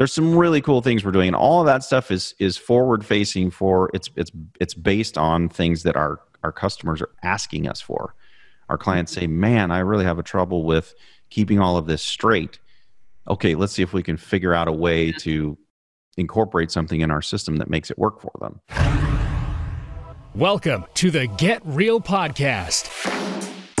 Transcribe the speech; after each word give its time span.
there's 0.00 0.14
some 0.14 0.34
really 0.34 0.62
cool 0.62 0.80
things 0.80 1.04
we're 1.04 1.10
doing 1.10 1.26
and 1.26 1.36
all 1.36 1.60
of 1.60 1.66
that 1.66 1.84
stuff 1.84 2.10
is 2.10 2.34
is 2.38 2.56
forward 2.56 3.04
facing 3.04 3.50
for 3.50 3.90
it's 3.92 4.08
it's 4.16 4.30
it's 4.58 4.72
based 4.72 5.18
on 5.18 5.46
things 5.46 5.82
that 5.82 5.94
our 5.94 6.22
our 6.42 6.52
customers 6.52 7.02
are 7.02 7.10
asking 7.22 7.68
us 7.68 7.82
for. 7.82 8.14
Our 8.70 8.78
clients 8.78 9.12
say 9.12 9.26
man 9.26 9.70
i 9.70 9.80
really 9.80 10.06
have 10.06 10.18
a 10.18 10.22
trouble 10.22 10.64
with 10.64 10.94
keeping 11.28 11.60
all 11.60 11.76
of 11.76 11.84
this 11.84 12.02
straight. 12.02 12.58
Okay 13.28 13.54
let's 13.54 13.74
see 13.74 13.82
if 13.82 13.92
we 13.92 14.02
can 14.02 14.16
figure 14.16 14.54
out 14.54 14.68
a 14.68 14.72
way 14.72 15.12
to 15.12 15.58
incorporate 16.16 16.70
something 16.70 17.02
in 17.02 17.10
our 17.10 17.20
system 17.20 17.56
that 17.56 17.68
makes 17.68 17.90
it 17.90 17.98
work 17.98 18.22
for 18.22 18.32
them. 18.40 18.62
Welcome 20.34 20.86
to 20.94 21.10
the 21.10 21.26
get 21.26 21.60
real 21.66 22.00
podcast 22.00 22.86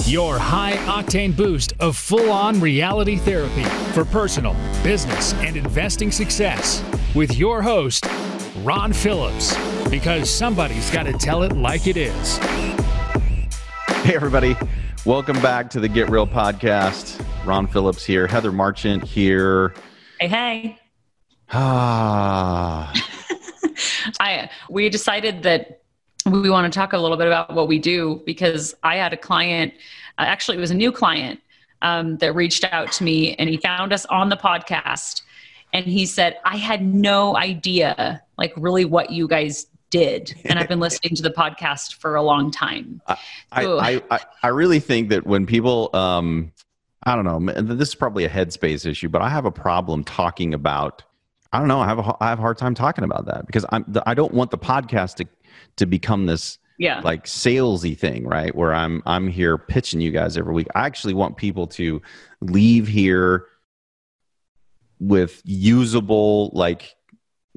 your 0.08 0.38
high 0.38 0.74
octane 0.86 1.36
boost 1.36 1.72
of 1.80 1.96
full 1.96 2.30
on 2.30 2.60
reality 2.60 3.16
therapy 3.16 3.64
for 3.92 4.04
personal, 4.04 4.54
business, 4.82 5.34
and 5.34 5.56
investing 5.56 6.10
success 6.10 6.82
with 7.14 7.36
your 7.36 7.62
host, 7.62 8.06
Ron 8.58 8.92
Phillips, 8.92 9.56
because 9.88 10.30
somebody's 10.30 10.90
got 10.90 11.04
to 11.04 11.12
tell 11.12 11.42
it 11.42 11.56
like 11.56 11.86
it 11.86 11.96
is. 11.96 12.38
Hey, 14.02 14.14
everybody. 14.14 14.56
Welcome 15.04 15.40
back 15.40 15.70
to 15.70 15.80
the 15.80 15.88
Get 15.88 16.10
Real 16.10 16.26
podcast. 16.26 17.24
Ron 17.46 17.66
Phillips 17.66 18.04
here, 18.04 18.26
Heather 18.26 18.52
Marchant 18.52 19.02
here. 19.02 19.74
Hey, 20.18 20.28
hey. 20.28 20.78
Ah. 21.52 22.92
I 24.20 24.50
we 24.68 24.88
decided 24.88 25.42
that 25.42 25.79
we 26.30 26.50
want 26.50 26.72
to 26.72 26.76
talk 26.76 26.92
a 26.92 26.98
little 26.98 27.16
bit 27.16 27.26
about 27.26 27.54
what 27.54 27.68
we 27.68 27.78
do 27.78 28.22
because 28.26 28.74
I 28.82 28.96
had 28.96 29.12
a 29.12 29.16
client, 29.16 29.74
uh, 30.18 30.22
actually, 30.22 30.56
it 30.56 30.60
was 30.60 30.70
a 30.70 30.74
new 30.74 30.92
client 30.92 31.40
um, 31.82 32.16
that 32.18 32.34
reached 32.34 32.64
out 32.72 32.92
to 32.92 33.04
me 33.04 33.34
and 33.34 33.48
he 33.48 33.56
found 33.56 33.92
us 33.92 34.06
on 34.06 34.28
the 34.28 34.36
podcast. 34.36 35.22
And 35.72 35.86
he 35.86 36.04
said, 36.06 36.38
I 36.44 36.56
had 36.56 36.84
no 36.84 37.36
idea, 37.36 38.22
like, 38.36 38.52
really 38.56 38.84
what 38.84 39.10
you 39.10 39.28
guys 39.28 39.66
did. 39.90 40.34
And 40.44 40.58
I've 40.58 40.68
been 40.68 40.80
listening 40.80 41.14
to 41.16 41.22
the 41.22 41.30
podcast 41.30 41.94
for 41.94 42.16
a 42.16 42.22
long 42.22 42.50
time. 42.50 43.02
I, 43.06 43.16
I, 43.52 44.02
I, 44.10 44.20
I, 44.42 44.48
really 44.48 44.80
think 44.80 45.10
that 45.10 45.26
when 45.26 45.46
people, 45.46 45.90
um, 45.94 46.52
I 47.04 47.14
don't 47.14 47.24
know, 47.24 47.52
this 47.62 47.88
is 47.88 47.94
probably 47.94 48.24
a 48.24 48.28
headspace 48.28 48.86
issue, 48.86 49.08
but 49.08 49.22
I 49.22 49.28
have 49.28 49.44
a 49.44 49.50
problem 49.50 50.04
talking 50.04 50.54
about. 50.54 51.02
I 51.52 51.58
don't 51.58 51.66
know. 51.66 51.80
I 51.80 51.86
have 51.86 51.98
a, 51.98 52.16
I 52.20 52.28
have 52.28 52.38
a 52.38 52.42
hard 52.42 52.58
time 52.58 52.74
talking 52.74 53.02
about 53.02 53.26
that 53.26 53.44
because 53.44 53.66
I'm 53.70 53.84
I 54.06 54.14
don't 54.14 54.32
want 54.32 54.52
the 54.52 54.58
podcast 54.58 55.16
to 55.16 55.26
to 55.76 55.86
become 55.86 56.26
this 56.26 56.58
yeah. 56.78 57.00
like 57.00 57.24
salesy 57.26 57.96
thing, 57.96 58.26
right? 58.26 58.54
Where 58.54 58.72
I'm 58.72 59.02
I'm 59.06 59.28
here 59.28 59.58
pitching 59.58 60.00
you 60.00 60.10
guys 60.10 60.36
every 60.36 60.54
week. 60.54 60.68
I 60.74 60.86
actually 60.86 61.14
want 61.14 61.36
people 61.36 61.66
to 61.68 62.00
leave 62.40 62.88
here 62.88 63.46
with 64.98 65.42
usable 65.44 66.50
like 66.54 66.94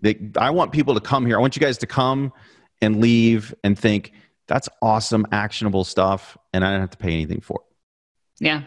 they, 0.01 0.19
I 0.37 0.49
want 0.49 0.71
people 0.71 0.93
to 0.95 0.99
come 0.99 1.25
here. 1.25 1.37
I 1.37 1.41
want 1.41 1.55
you 1.55 1.61
guys 1.61 1.77
to 1.79 1.87
come 1.87 2.33
and 2.81 2.99
leave 2.99 3.55
and 3.63 3.79
think 3.79 4.11
that's 4.47 4.67
awesome 4.81 5.25
actionable 5.31 5.85
stuff 5.85 6.37
and 6.51 6.65
I 6.65 6.71
don't 6.71 6.81
have 6.81 6.89
to 6.91 6.97
pay 6.97 7.13
anything 7.13 7.39
for 7.39 7.61
it. 7.61 8.43
Yeah. 8.43 8.63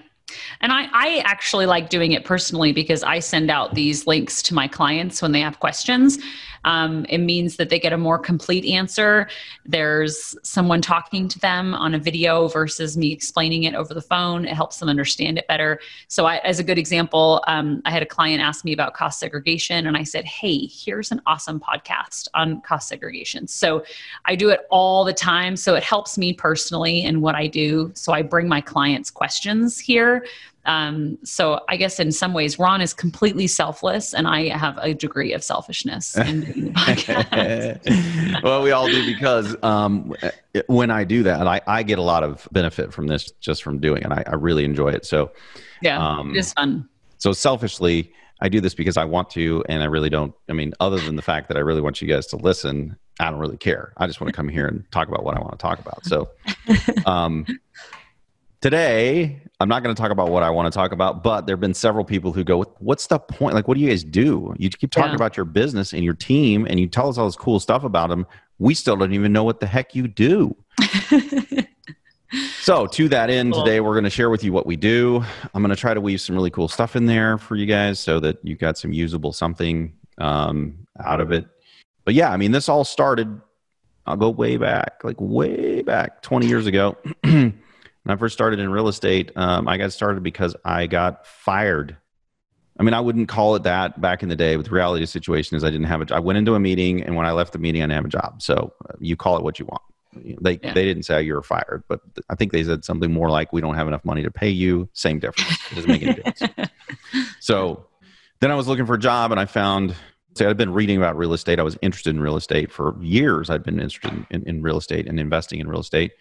And 0.60 0.72
I, 0.72 0.88
I 0.92 1.22
actually 1.24 1.66
like 1.66 1.88
doing 1.88 2.12
it 2.12 2.24
personally 2.24 2.72
because 2.72 3.02
I 3.02 3.20
send 3.20 3.50
out 3.50 3.74
these 3.74 4.06
links 4.06 4.42
to 4.42 4.54
my 4.54 4.66
clients 4.66 5.22
when 5.22 5.32
they 5.32 5.40
have 5.40 5.60
questions. 5.60 6.18
Um, 6.64 7.06
it 7.08 7.18
means 7.18 7.56
that 7.56 7.70
they 7.70 7.78
get 7.78 7.92
a 7.92 7.96
more 7.96 8.18
complete 8.18 8.64
answer. 8.64 9.28
There's 9.64 10.36
someone 10.42 10.82
talking 10.82 11.28
to 11.28 11.38
them 11.38 11.74
on 11.74 11.94
a 11.94 11.98
video 11.98 12.48
versus 12.48 12.96
me 12.96 13.12
explaining 13.12 13.62
it 13.64 13.74
over 13.74 13.94
the 13.94 14.02
phone. 14.02 14.44
It 14.44 14.54
helps 14.54 14.78
them 14.78 14.88
understand 14.88 15.38
it 15.38 15.46
better. 15.46 15.80
So, 16.08 16.26
I, 16.26 16.38
as 16.38 16.58
a 16.58 16.64
good 16.64 16.76
example, 16.76 17.42
um, 17.46 17.82
I 17.84 17.92
had 17.92 18.02
a 18.02 18.06
client 18.06 18.42
ask 18.42 18.64
me 18.64 18.72
about 18.72 18.94
cost 18.94 19.20
segregation, 19.20 19.86
and 19.86 19.96
I 19.96 20.02
said, 20.02 20.24
Hey, 20.24 20.66
here's 20.66 21.12
an 21.12 21.22
awesome 21.26 21.60
podcast 21.60 22.26
on 22.34 22.60
cost 22.62 22.88
segregation. 22.88 23.46
So, 23.46 23.84
I 24.24 24.34
do 24.34 24.48
it 24.48 24.66
all 24.68 25.04
the 25.04 25.14
time. 25.14 25.56
So, 25.56 25.76
it 25.76 25.84
helps 25.84 26.18
me 26.18 26.32
personally 26.32 27.04
in 27.04 27.20
what 27.20 27.36
I 27.36 27.46
do. 27.46 27.92
So, 27.94 28.12
I 28.12 28.22
bring 28.22 28.48
my 28.48 28.60
clients' 28.60 29.10
questions 29.10 29.78
here 29.78 30.15
um, 30.64 31.18
so 31.24 31.60
I 31.68 31.76
guess 31.76 32.00
in 32.00 32.12
some 32.12 32.32
ways, 32.32 32.58
Ron 32.58 32.80
is 32.80 32.92
completely 32.92 33.46
selfless, 33.46 34.14
and 34.14 34.26
I 34.26 34.48
have 34.48 34.78
a 34.78 34.94
degree 34.94 35.32
of 35.32 35.44
selfishness. 35.44 36.16
well, 38.42 38.62
we 38.62 38.72
all 38.72 38.88
do 38.88 39.06
because 39.06 39.56
um, 39.62 40.14
when 40.66 40.90
I 40.90 41.04
do 41.04 41.22
that, 41.22 41.46
I, 41.46 41.60
I, 41.66 41.82
get 41.82 41.98
a 41.98 42.02
lot 42.02 42.22
of 42.22 42.48
benefit 42.52 42.92
from 42.92 43.06
this 43.06 43.30
just 43.40 43.62
from 43.62 43.78
doing 43.78 44.02
it. 44.02 44.10
I, 44.10 44.24
I 44.26 44.34
really 44.34 44.64
enjoy 44.64 44.88
it. 44.88 45.06
So 45.06 45.32
yeah, 45.82 46.04
um, 46.04 46.34
it 46.34 46.38
is 46.38 46.52
fun. 46.52 46.88
So 47.18 47.32
selfishly, 47.32 48.12
I 48.40 48.48
do 48.48 48.60
this 48.60 48.74
because 48.74 48.96
I 48.96 49.04
want 49.04 49.30
to, 49.30 49.64
and 49.68 49.82
I 49.82 49.86
really 49.86 50.10
don't. 50.10 50.34
I 50.48 50.52
mean, 50.52 50.72
other 50.80 50.98
than 50.98 51.16
the 51.16 51.22
fact 51.22 51.48
that 51.48 51.56
I 51.56 51.60
really 51.60 51.80
want 51.80 52.02
you 52.02 52.08
guys 52.08 52.26
to 52.28 52.36
listen, 52.36 52.96
I 53.18 53.30
don't 53.30 53.40
really 53.40 53.56
care. 53.56 53.92
I 53.96 54.06
just 54.06 54.20
want 54.20 54.32
to 54.32 54.36
come 54.36 54.48
here 54.48 54.66
and 54.66 54.84
talk 54.90 55.08
about 55.08 55.24
what 55.24 55.36
I 55.36 55.40
want 55.40 55.52
to 55.52 55.58
talk 55.58 55.78
about. 55.78 56.04
So, 56.04 56.28
um, 57.06 57.46
today 58.66 59.40
i'm 59.60 59.68
not 59.68 59.84
going 59.84 59.94
to 59.94 60.02
talk 60.02 60.10
about 60.10 60.28
what 60.28 60.42
i 60.42 60.50
want 60.50 60.66
to 60.66 60.76
talk 60.76 60.90
about 60.90 61.22
but 61.22 61.46
there 61.46 61.54
have 61.54 61.60
been 61.60 61.72
several 61.72 62.04
people 62.04 62.32
who 62.32 62.42
go 62.42 62.64
what's 62.80 63.06
the 63.06 63.16
point? 63.16 63.54
Like 63.54 63.68
what 63.68 63.76
do 63.76 63.80
you 63.80 63.88
guys 63.88 64.02
do? 64.02 64.52
You 64.58 64.68
keep 64.70 64.90
talking 64.90 65.10
yeah. 65.10 65.14
about 65.14 65.36
your 65.36 65.44
business 65.44 65.92
and 65.92 66.02
your 66.02 66.14
team 66.14 66.66
and 66.68 66.80
you 66.80 66.88
tell 66.88 67.08
us 67.08 67.16
all 67.16 67.26
this 67.26 67.36
cool 67.36 67.60
stuff 67.60 67.84
about 67.84 68.08
them 68.08 68.26
we 68.58 68.74
still 68.74 68.96
don't 68.96 69.12
even 69.12 69.32
know 69.32 69.44
what 69.44 69.60
the 69.60 69.66
heck 69.66 69.94
you 69.94 70.08
do. 70.08 70.56
So 72.60 72.88
to 72.88 73.08
that 73.10 73.30
end 73.30 73.52
cool. 73.52 73.64
today 73.64 73.78
we're 73.78 73.94
going 73.94 74.02
to 74.02 74.10
share 74.10 74.28
with 74.28 74.42
you 74.42 74.52
what 74.52 74.66
we 74.66 74.74
do. 74.74 75.24
I'm 75.54 75.62
going 75.62 75.70
to 75.70 75.80
try 75.80 75.94
to 75.94 76.00
weave 76.00 76.20
some 76.20 76.34
really 76.34 76.50
cool 76.50 76.66
stuff 76.66 76.96
in 76.96 77.06
there 77.06 77.38
for 77.38 77.54
you 77.54 77.66
guys 77.66 78.00
so 78.00 78.18
that 78.18 78.44
you 78.44 78.56
got 78.56 78.76
some 78.76 78.92
usable 78.92 79.32
something 79.32 79.92
um, 80.18 80.76
out 80.98 81.20
of 81.20 81.30
it. 81.30 81.46
But 82.04 82.14
yeah 82.14 82.32
i 82.32 82.36
mean 82.36 82.50
this 82.50 82.68
all 82.68 82.82
started 82.82 83.40
i'll 84.06 84.16
go 84.16 84.28
way 84.28 84.56
back 84.56 85.02
like 85.04 85.20
way 85.20 85.82
back 85.82 86.20
20 86.22 86.48
years 86.48 86.66
ago 86.66 86.96
when 88.06 88.16
I 88.16 88.18
first 88.20 88.34
started 88.34 88.60
in 88.60 88.70
real 88.70 88.86
estate, 88.86 89.32
um, 89.34 89.66
I 89.66 89.78
got 89.78 89.92
started 89.92 90.22
because 90.22 90.54
I 90.64 90.86
got 90.86 91.26
fired. 91.26 91.96
I 92.78 92.84
mean, 92.84 92.94
I 92.94 93.00
wouldn't 93.00 93.28
call 93.28 93.56
it 93.56 93.64
that 93.64 94.00
back 94.00 94.22
in 94.22 94.28
the 94.28 94.36
day. 94.36 94.56
With 94.56 94.66
the 94.66 94.72
reality 94.72 95.02
of 95.02 95.08
the 95.08 95.10
situation 95.10 95.56
is, 95.56 95.64
I 95.64 95.70
didn't 95.70 95.88
have 95.88 96.00
a. 96.00 96.04
job. 96.04 96.18
I 96.18 96.20
went 96.20 96.38
into 96.38 96.54
a 96.54 96.60
meeting, 96.60 97.02
and 97.02 97.16
when 97.16 97.26
I 97.26 97.32
left 97.32 97.52
the 97.52 97.58
meeting, 97.58 97.82
I 97.82 97.86
didn't 97.86 97.96
have 97.96 98.04
a 98.04 98.08
job. 98.08 98.42
So 98.42 98.72
uh, 98.88 98.92
you 99.00 99.16
call 99.16 99.36
it 99.36 99.42
what 99.42 99.58
you 99.58 99.64
want. 99.64 99.82
They 100.40 100.60
yeah. 100.62 100.72
they 100.72 100.84
didn't 100.84 101.02
say 101.02 101.20
you 101.24 101.34
were 101.34 101.42
fired, 101.42 101.82
but 101.88 102.00
I 102.30 102.36
think 102.36 102.52
they 102.52 102.62
said 102.62 102.84
something 102.84 103.12
more 103.12 103.28
like, 103.28 103.52
"We 103.52 103.60
don't 103.60 103.74
have 103.74 103.88
enough 103.88 104.04
money 104.04 104.22
to 104.22 104.30
pay 104.30 104.50
you." 104.50 104.88
Same 104.92 105.18
difference. 105.18 105.58
It 105.72 105.74
doesn't 105.74 105.90
make 105.90 106.02
any 106.04 106.14
difference. 106.14 106.70
so 107.40 107.86
then 108.38 108.52
I 108.52 108.54
was 108.54 108.68
looking 108.68 108.86
for 108.86 108.94
a 108.94 109.00
job, 109.00 109.32
and 109.32 109.40
I 109.40 109.46
found. 109.46 109.96
So 110.34 110.48
I'd 110.48 110.56
been 110.56 110.72
reading 110.72 110.96
about 110.96 111.16
real 111.16 111.32
estate. 111.32 111.58
I 111.58 111.64
was 111.64 111.76
interested 111.82 112.10
in 112.10 112.20
real 112.20 112.36
estate 112.36 112.70
for 112.70 112.94
years. 113.02 113.50
I'd 113.50 113.64
been 113.64 113.80
interested 113.80 114.26
in, 114.30 114.44
in 114.46 114.62
real 114.62 114.78
estate 114.78 115.08
and 115.08 115.18
investing 115.18 115.58
in 115.58 115.66
real 115.66 115.80
estate. 115.80 116.12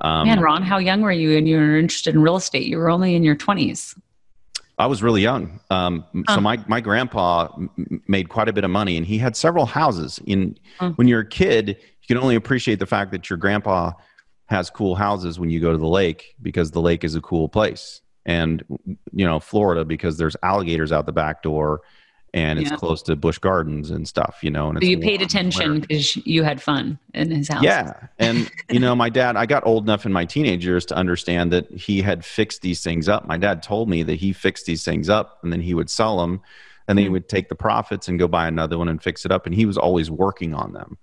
Um, 0.00 0.28
Man, 0.28 0.40
Ron, 0.40 0.62
how 0.62 0.78
young 0.78 1.00
were 1.00 1.12
you 1.12 1.36
and 1.36 1.48
you 1.48 1.56
were 1.56 1.78
interested 1.78 2.14
in 2.14 2.22
real 2.22 2.36
estate? 2.36 2.66
You 2.66 2.78
were 2.78 2.90
only 2.90 3.14
in 3.14 3.22
your 3.22 3.36
20s. 3.36 3.98
I 4.78 4.86
was 4.86 5.02
really 5.02 5.22
young. 5.22 5.58
Um, 5.70 6.04
huh. 6.28 6.34
So 6.34 6.40
my, 6.40 6.62
my 6.68 6.80
grandpa 6.80 7.48
m- 7.56 8.02
made 8.06 8.28
quite 8.28 8.48
a 8.48 8.52
bit 8.52 8.64
of 8.64 8.70
money 8.70 8.96
and 8.98 9.06
he 9.06 9.16
had 9.16 9.34
several 9.34 9.64
houses. 9.64 10.20
In 10.26 10.58
huh. 10.78 10.90
When 10.96 11.08
you're 11.08 11.20
a 11.20 11.28
kid, 11.28 11.68
you 11.68 12.06
can 12.06 12.18
only 12.18 12.34
appreciate 12.34 12.78
the 12.78 12.86
fact 12.86 13.10
that 13.12 13.30
your 13.30 13.38
grandpa 13.38 13.92
has 14.46 14.70
cool 14.70 14.94
houses 14.94 15.40
when 15.40 15.50
you 15.50 15.60
go 15.60 15.72
to 15.72 15.78
the 15.78 15.88
lake 15.88 16.34
because 16.42 16.70
the 16.70 16.80
lake 16.80 17.04
is 17.04 17.14
a 17.14 17.20
cool 17.20 17.48
place. 17.48 18.02
And, 18.26 18.62
you 19.12 19.24
know, 19.24 19.40
Florida 19.40 19.84
because 19.84 20.18
there's 20.18 20.36
alligators 20.42 20.92
out 20.92 21.06
the 21.06 21.12
back 21.12 21.42
door 21.42 21.80
and 22.34 22.58
it's 22.58 22.70
yeah. 22.70 22.76
close 22.76 23.02
to 23.02 23.16
Busch 23.16 23.38
Gardens 23.38 23.90
and 23.90 24.06
stuff, 24.06 24.38
you 24.42 24.50
know. 24.50 24.68
And 24.68 24.78
so 24.80 24.86
you 24.86 24.98
paid 24.98 25.22
attention 25.22 25.80
because 25.80 26.16
you 26.16 26.42
had 26.42 26.60
fun 26.60 26.98
in 27.14 27.30
his 27.30 27.48
house. 27.48 27.62
Yeah, 27.62 27.94
and 28.18 28.50
you 28.70 28.78
know, 28.78 28.94
my 28.94 29.08
dad. 29.08 29.36
I 29.36 29.46
got 29.46 29.66
old 29.66 29.84
enough 29.84 30.04
in 30.04 30.12
my 30.12 30.24
teenage 30.24 30.64
years 30.64 30.84
to 30.86 30.94
understand 30.94 31.52
that 31.52 31.70
he 31.70 32.02
had 32.02 32.24
fixed 32.24 32.62
these 32.62 32.82
things 32.82 33.08
up. 33.08 33.26
My 33.26 33.36
dad 33.36 33.62
told 33.62 33.88
me 33.88 34.02
that 34.02 34.14
he 34.16 34.32
fixed 34.32 34.66
these 34.66 34.84
things 34.84 35.08
up, 35.08 35.38
and 35.42 35.52
then 35.52 35.60
he 35.60 35.74
would 35.74 35.88
sell 35.88 36.18
them, 36.18 36.40
and 36.88 36.98
then 36.98 37.04
he 37.04 37.06
hmm. 37.06 37.14
would 37.14 37.28
take 37.28 37.48
the 37.48 37.56
profits 37.56 38.08
and 38.08 38.18
go 38.18 38.28
buy 38.28 38.46
another 38.46 38.78
one 38.78 38.88
and 38.88 39.02
fix 39.02 39.24
it 39.24 39.32
up. 39.32 39.46
And 39.46 39.54
he 39.54 39.66
was 39.66 39.78
always 39.78 40.10
working 40.10 40.54
on 40.54 40.72
them. 40.72 40.98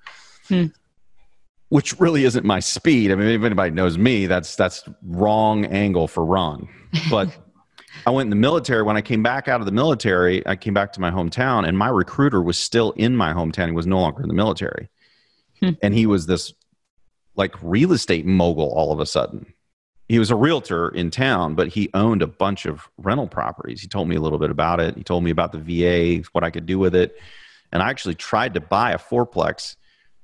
Hmm. 0.48 0.66
Which 1.70 2.00
really 2.00 2.26
isn't 2.26 2.46
my 2.46 2.60
speed. 2.60 3.12
I 3.12 3.16
mean, 3.16 3.28
if 3.30 3.44
anybody 3.44 3.72
knows 3.72 3.98
me, 3.98 4.28
that's 4.28 4.56
that's 4.56 4.84
wrong 5.02 5.66
angle 5.66 6.08
for 6.08 6.24
Ron. 6.24 6.70
But 7.10 7.36
I 8.06 8.12
went 8.12 8.28
in 8.28 8.30
the 8.30 8.36
military. 8.36 8.84
When 8.84 8.98
I 8.98 9.02
came 9.02 9.24
back 9.24 9.48
out 9.48 9.60
of 9.60 9.66
the 9.66 9.72
military, 9.72 10.46
I 10.46 10.56
came 10.56 10.74
back 10.74 10.94
to 10.94 11.02
my 11.02 11.12
hometown, 11.12 11.68
and 11.68 11.78
my 11.78 11.88
recruiter 11.88 12.42
was 12.42 12.58
still 12.58 12.92
in 12.92 13.16
my 13.16 13.34
hometown. 13.34 13.68
He 13.68 13.72
was 13.72 13.88
no 13.88 14.00
longer 14.00 14.22
in 14.22 14.28
the 14.28 14.34
military, 14.34 14.90
hmm. 15.60 15.72
and 15.82 15.94
he 15.94 16.06
was 16.06 16.26
this 16.26 16.54
like 17.36 17.56
real 17.64 17.94
estate 17.94 18.26
mogul 18.26 18.72
all 18.72 18.92
of 18.92 19.00
a 19.00 19.06
sudden. 19.06 19.54
He 20.10 20.20
was 20.20 20.32
a 20.32 20.36
realtor 20.36 20.90
in 20.90 21.12
town, 21.12 21.56
but 21.56 21.70
he 21.70 21.90
owned 21.94 22.22
a 22.22 22.28
bunch 22.28 22.66
of 22.66 22.90
rental 22.98 23.28
properties. 23.28 23.82
He 23.82 23.88
told 23.88 24.08
me 24.10 24.16
a 24.16 24.22
little 24.22 24.38
bit 24.38 24.52
about 24.52 24.80
it. 24.80 24.96
He 24.96 25.04
told 25.04 25.24
me 25.24 25.32
about 25.32 25.54
the 25.54 25.60
VA, 25.60 26.28
what 26.34 26.44
I 26.44 26.52
could 26.52 26.66
do 26.66 26.78
with 26.78 26.94
it, 26.94 27.18
and 27.72 27.82
I 27.82 27.90
actually 27.90 28.16
tried 28.16 28.54
to 28.56 28.60
buy 28.60 28.92
a 28.92 29.00
fourplex 29.00 29.78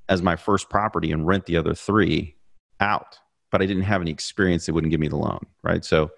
as 0.08 0.22
my 0.22 0.36
first 0.36 0.68
property 0.68 1.12
and 1.12 1.26
rent 1.26 1.46
the 1.46 1.56
other 1.56 1.74
three 1.74 2.36
out, 2.78 3.18
but 3.50 3.62
I 3.62 3.66
didn't 3.66 3.84
have 3.84 4.02
any 4.02 4.10
experience. 4.10 4.66
They 4.66 4.72
wouldn't 4.72 4.90
give 4.90 5.00
me 5.00 5.08
the 5.08 5.16
loan, 5.16 5.46
right? 5.62 5.84
So 5.84 6.10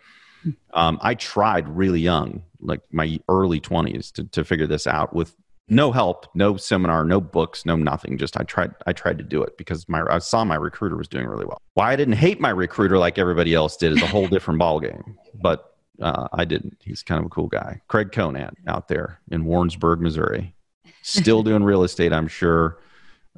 um, 0.74 0.98
I 1.02 1.14
tried 1.14 1.68
really 1.68 2.00
young, 2.00 2.42
like 2.60 2.80
my 2.90 3.18
early 3.28 3.60
20s, 3.60 4.12
to, 4.12 4.24
to 4.24 4.44
figure 4.44 4.66
this 4.66 4.86
out 4.86 5.14
with 5.14 5.34
no 5.68 5.92
help, 5.92 6.26
no 6.34 6.56
seminar, 6.56 7.04
no 7.04 7.20
books, 7.20 7.64
no 7.64 7.76
nothing. 7.76 8.18
Just 8.18 8.38
I 8.38 8.42
tried 8.44 8.72
I 8.86 8.92
tried 8.92 9.18
to 9.18 9.24
do 9.24 9.42
it 9.42 9.56
because 9.56 9.88
my 9.88 10.02
I 10.10 10.18
saw 10.18 10.44
my 10.44 10.56
recruiter 10.56 10.96
was 10.96 11.08
doing 11.08 11.26
really 11.26 11.44
well. 11.44 11.60
Why 11.74 11.92
I 11.92 11.96
didn't 11.96 12.14
hate 12.14 12.40
my 12.40 12.50
recruiter 12.50 12.98
like 12.98 13.18
everybody 13.18 13.54
else 13.54 13.76
did 13.76 13.92
is 13.92 14.02
a 14.02 14.06
whole 14.06 14.28
different 14.28 14.60
ballgame. 14.60 15.14
But 15.34 15.72
uh, 16.00 16.28
I 16.32 16.44
didn't. 16.44 16.76
He's 16.82 17.02
kind 17.02 17.20
of 17.20 17.26
a 17.26 17.28
cool 17.28 17.46
guy. 17.46 17.80
Craig 17.88 18.12
Conant 18.12 18.56
out 18.66 18.88
there 18.88 19.20
in 19.30 19.44
Warrensburg, 19.44 20.00
Missouri, 20.00 20.54
still 21.02 21.42
doing 21.44 21.62
real 21.64 21.84
estate. 21.84 22.12
I'm 22.12 22.28
sure. 22.28 22.78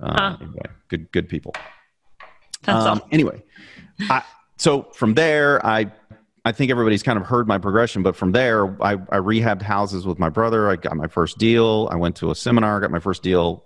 Uh, 0.00 0.12
huh. 0.19 0.37
anyway, 0.41 0.67
good 0.89 1.12
good 1.12 1.29
people. 1.29 1.55
That's 2.62 2.87
um, 2.87 3.03
Anyway, 3.12 3.43
I, 4.00 4.23
so 4.57 4.85
from 4.95 5.15
there, 5.15 5.65
I 5.65 5.93
I 6.44 6.52
think 6.52 6.70
everybody's 6.70 7.02
kind 7.02 7.19
of 7.19 7.25
heard 7.25 7.49
my 7.49 7.56
progression, 7.56 8.02
but 8.02 8.14
from 8.14 8.32
there, 8.32 8.67
I, 8.82 8.93
I 8.93 9.17
rehabbed 9.17 9.62
houses 9.62 10.06
with 10.06 10.19
my 10.19 10.29
brother. 10.29 10.69
I 10.69 10.76
got 10.76 10.94
my 10.96 11.06
first 11.06 11.38
deal. 11.38 11.88
I 11.91 11.96
went 11.96 12.17
to 12.17 12.31
a 12.31 12.35
seminar, 12.35 12.81
got 12.81 12.91
my 12.91 12.99
first 12.99 13.23
deal, 13.23 13.64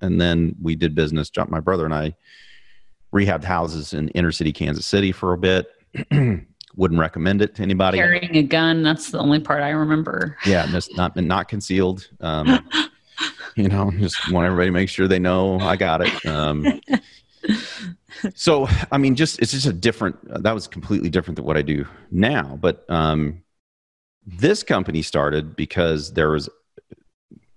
and 0.00 0.20
then 0.20 0.54
we 0.62 0.76
did 0.76 0.94
business. 0.94 1.30
My 1.48 1.58
brother 1.58 1.84
and 1.84 1.92
I 1.92 2.14
rehabbed 3.12 3.44
houses 3.44 3.92
in 3.92 4.08
inner 4.10 4.30
city 4.30 4.52
Kansas 4.52 4.86
City 4.86 5.10
for 5.10 5.32
a 5.32 5.38
bit. 5.38 5.66
Wouldn't 6.76 7.00
recommend 7.00 7.42
it 7.42 7.56
to 7.56 7.62
anybody. 7.62 7.98
Carrying 7.98 8.36
a 8.36 8.42
gun, 8.42 8.82
that's 8.82 9.10
the 9.10 9.18
only 9.18 9.40
part 9.40 9.62
I 9.62 9.70
remember. 9.70 10.38
Yeah, 10.46 10.66
just 10.68 10.96
not 10.96 11.14
not 11.16 11.48
concealed. 11.48 12.08
Um, 12.20 12.66
you 13.56 13.68
know, 13.68 13.90
just 13.98 14.30
want 14.32 14.46
everybody 14.46 14.68
to 14.68 14.72
make 14.72 14.88
sure 14.88 15.06
they 15.06 15.18
know 15.18 15.58
I 15.58 15.76
got 15.76 16.00
it. 16.00 16.26
Um, 16.26 16.80
so 18.34 18.68
i 18.90 18.98
mean 18.98 19.14
just 19.14 19.40
it's 19.40 19.52
just 19.52 19.66
a 19.66 19.72
different 19.72 20.16
that 20.42 20.52
was 20.52 20.66
completely 20.66 21.08
different 21.08 21.36
than 21.36 21.44
what 21.44 21.56
i 21.56 21.62
do 21.62 21.86
now 22.10 22.58
but 22.60 22.88
um, 22.90 23.42
this 24.26 24.62
company 24.62 25.02
started 25.02 25.56
because 25.56 26.12
there 26.12 26.30
was 26.30 26.48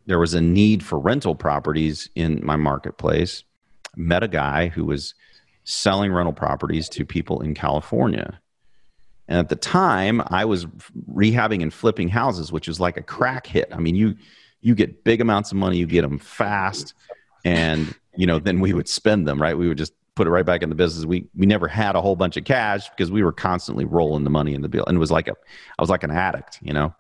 there 0.06 0.20
was 0.20 0.34
a 0.34 0.42
need 0.42 0.84
for 0.84 1.00
rental 1.00 1.36
properties 1.36 2.10
in 2.16 2.40
my 2.44 2.56
marketplace. 2.56 3.44
Met 3.96 4.24
a 4.24 4.28
guy 4.28 4.68
who 4.68 4.86
was 4.86 5.16
selling 5.64 6.12
rental 6.12 6.34
properties 6.34 6.88
to 6.90 7.06
people 7.06 7.42
in 7.42 7.56
california. 7.56 8.40
And 9.28 9.40
at 9.40 9.50
the 9.50 9.56
time 9.56 10.22
i 10.28 10.46
was 10.46 10.66
rehabbing 11.12 11.62
and 11.62 11.74
flipping 11.74 12.10
houses 12.10 12.52
which 12.52 12.68
is 12.68 12.80
like 12.80 12.98
a 12.98 13.04
crack 13.04 13.48
hit. 13.48 13.70
I 13.72 13.80
mean 13.80 13.96
you 13.96 14.16
you 14.62 14.76
get 14.76 15.04
big 15.04 15.22
amounts 15.22 15.52
of 15.52 15.58
money 15.58 15.78
you 15.78 15.88
get 15.88 16.02
them 16.02 16.20
fast 16.20 16.94
and 17.44 17.96
you 18.16 18.28
know 18.28 18.40
then 18.40 18.60
we 18.60 18.74
would 18.74 18.88
spend 18.88 19.28
them 19.28 19.42
right? 19.42 19.58
We 19.58 19.68
would 19.68 19.78
just 19.78 19.94
put 20.16 20.28
it 20.28 20.30
right 20.30 20.46
back 20.46 20.64
in 20.64 20.70
the 20.70 20.76
business. 20.76 21.06
We 21.06 21.28
we 21.36 21.46
never 21.46 21.68
had 21.68 21.96
a 21.96 22.02
whole 22.02 22.16
bunch 22.16 22.38
of 22.38 22.46
cash 22.46 22.90
because 22.90 23.12
we 23.12 23.24
were 23.24 23.32
constantly 23.34 23.86
rolling 23.86 24.24
the 24.24 24.30
money 24.30 24.54
in 24.54 24.62
the 24.62 24.70
bill, 24.70 24.86
and 24.88 24.96
it 24.96 25.00
was 25.00 25.12
like 25.12 25.28
a 25.28 25.34
I 25.78 25.82
was 25.82 25.90
like 25.90 26.04
an 26.04 26.12
addict, 26.12 26.60
you 26.62 26.74
know. 26.74 26.94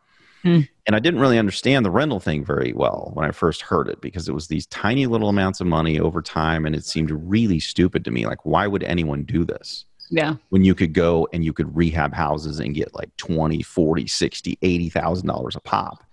Hmm. 0.43 0.61
And 0.85 0.95
I 0.95 0.99
didn't 0.99 1.19
really 1.19 1.39
understand 1.39 1.83
the 1.83 1.89
rental 1.89 2.19
thing 2.19 2.45
very 2.45 2.71
well 2.73 3.09
when 3.15 3.27
I 3.27 3.31
first 3.31 3.61
heard 3.61 3.87
it 3.87 3.99
because 3.99 4.29
it 4.29 4.33
was 4.33 4.47
these 4.47 4.67
tiny 4.67 5.07
little 5.07 5.29
amounts 5.29 5.59
of 5.59 5.65
money 5.65 5.99
over 5.99 6.21
time, 6.21 6.65
and 6.65 6.75
it 6.75 6.85
seemed 6.85 7.09
really 7.09 7.59
stupid 7.59 8.05
to 8.05 8.11
me. 8.11 8.27
Like, 8.27 8.45
why 8.45 8.67
would 8.67 8.83
anyone 8.83 9.23
do 9.23 9.43
this? 9.43 9.85
Yeah. 10.11 10.35
When 10.49 10.63
you 10.63 10.75
could 10.75 10.93
go 10.93 11.27
and 11.33 11.43
you 11.43 11.51
could 11.51 11.75
rehab 11.75 12.13
houses 12.13 12.59
and 12.59 12.75
get 12.75 12.93
like 12.93 13.15
20, 13.17 13.63
40, 13.63 14.05
60, 14.05 14.57
80,000 14.61 15.27
dollars 15.27 15.55
a 15.55 15.61
pop. 15.61 16.03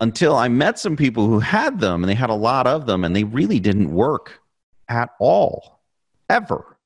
Until 0.00 0.36
I 0.36 0.48
met 0.48 0.78
some 0.78 0.96
people 0.96 1.26
who 1.26 1.40
had 1.40 1.80
them 1.80 2.02
and 2.02 2.10
they 2.10 2.14
had 2.14 2.30
a 2.30 2.34
lot 2.34 2.66
of 2.66 2.86
them 2.86 3.02
and 3.02 3.16
they 3.16 3.24
really 3.24 3.58
didn't 3.58 3.90
work 3.90 4.40
at 4.88 5.10
all 5.18 5.77
ever. 6.28 6.76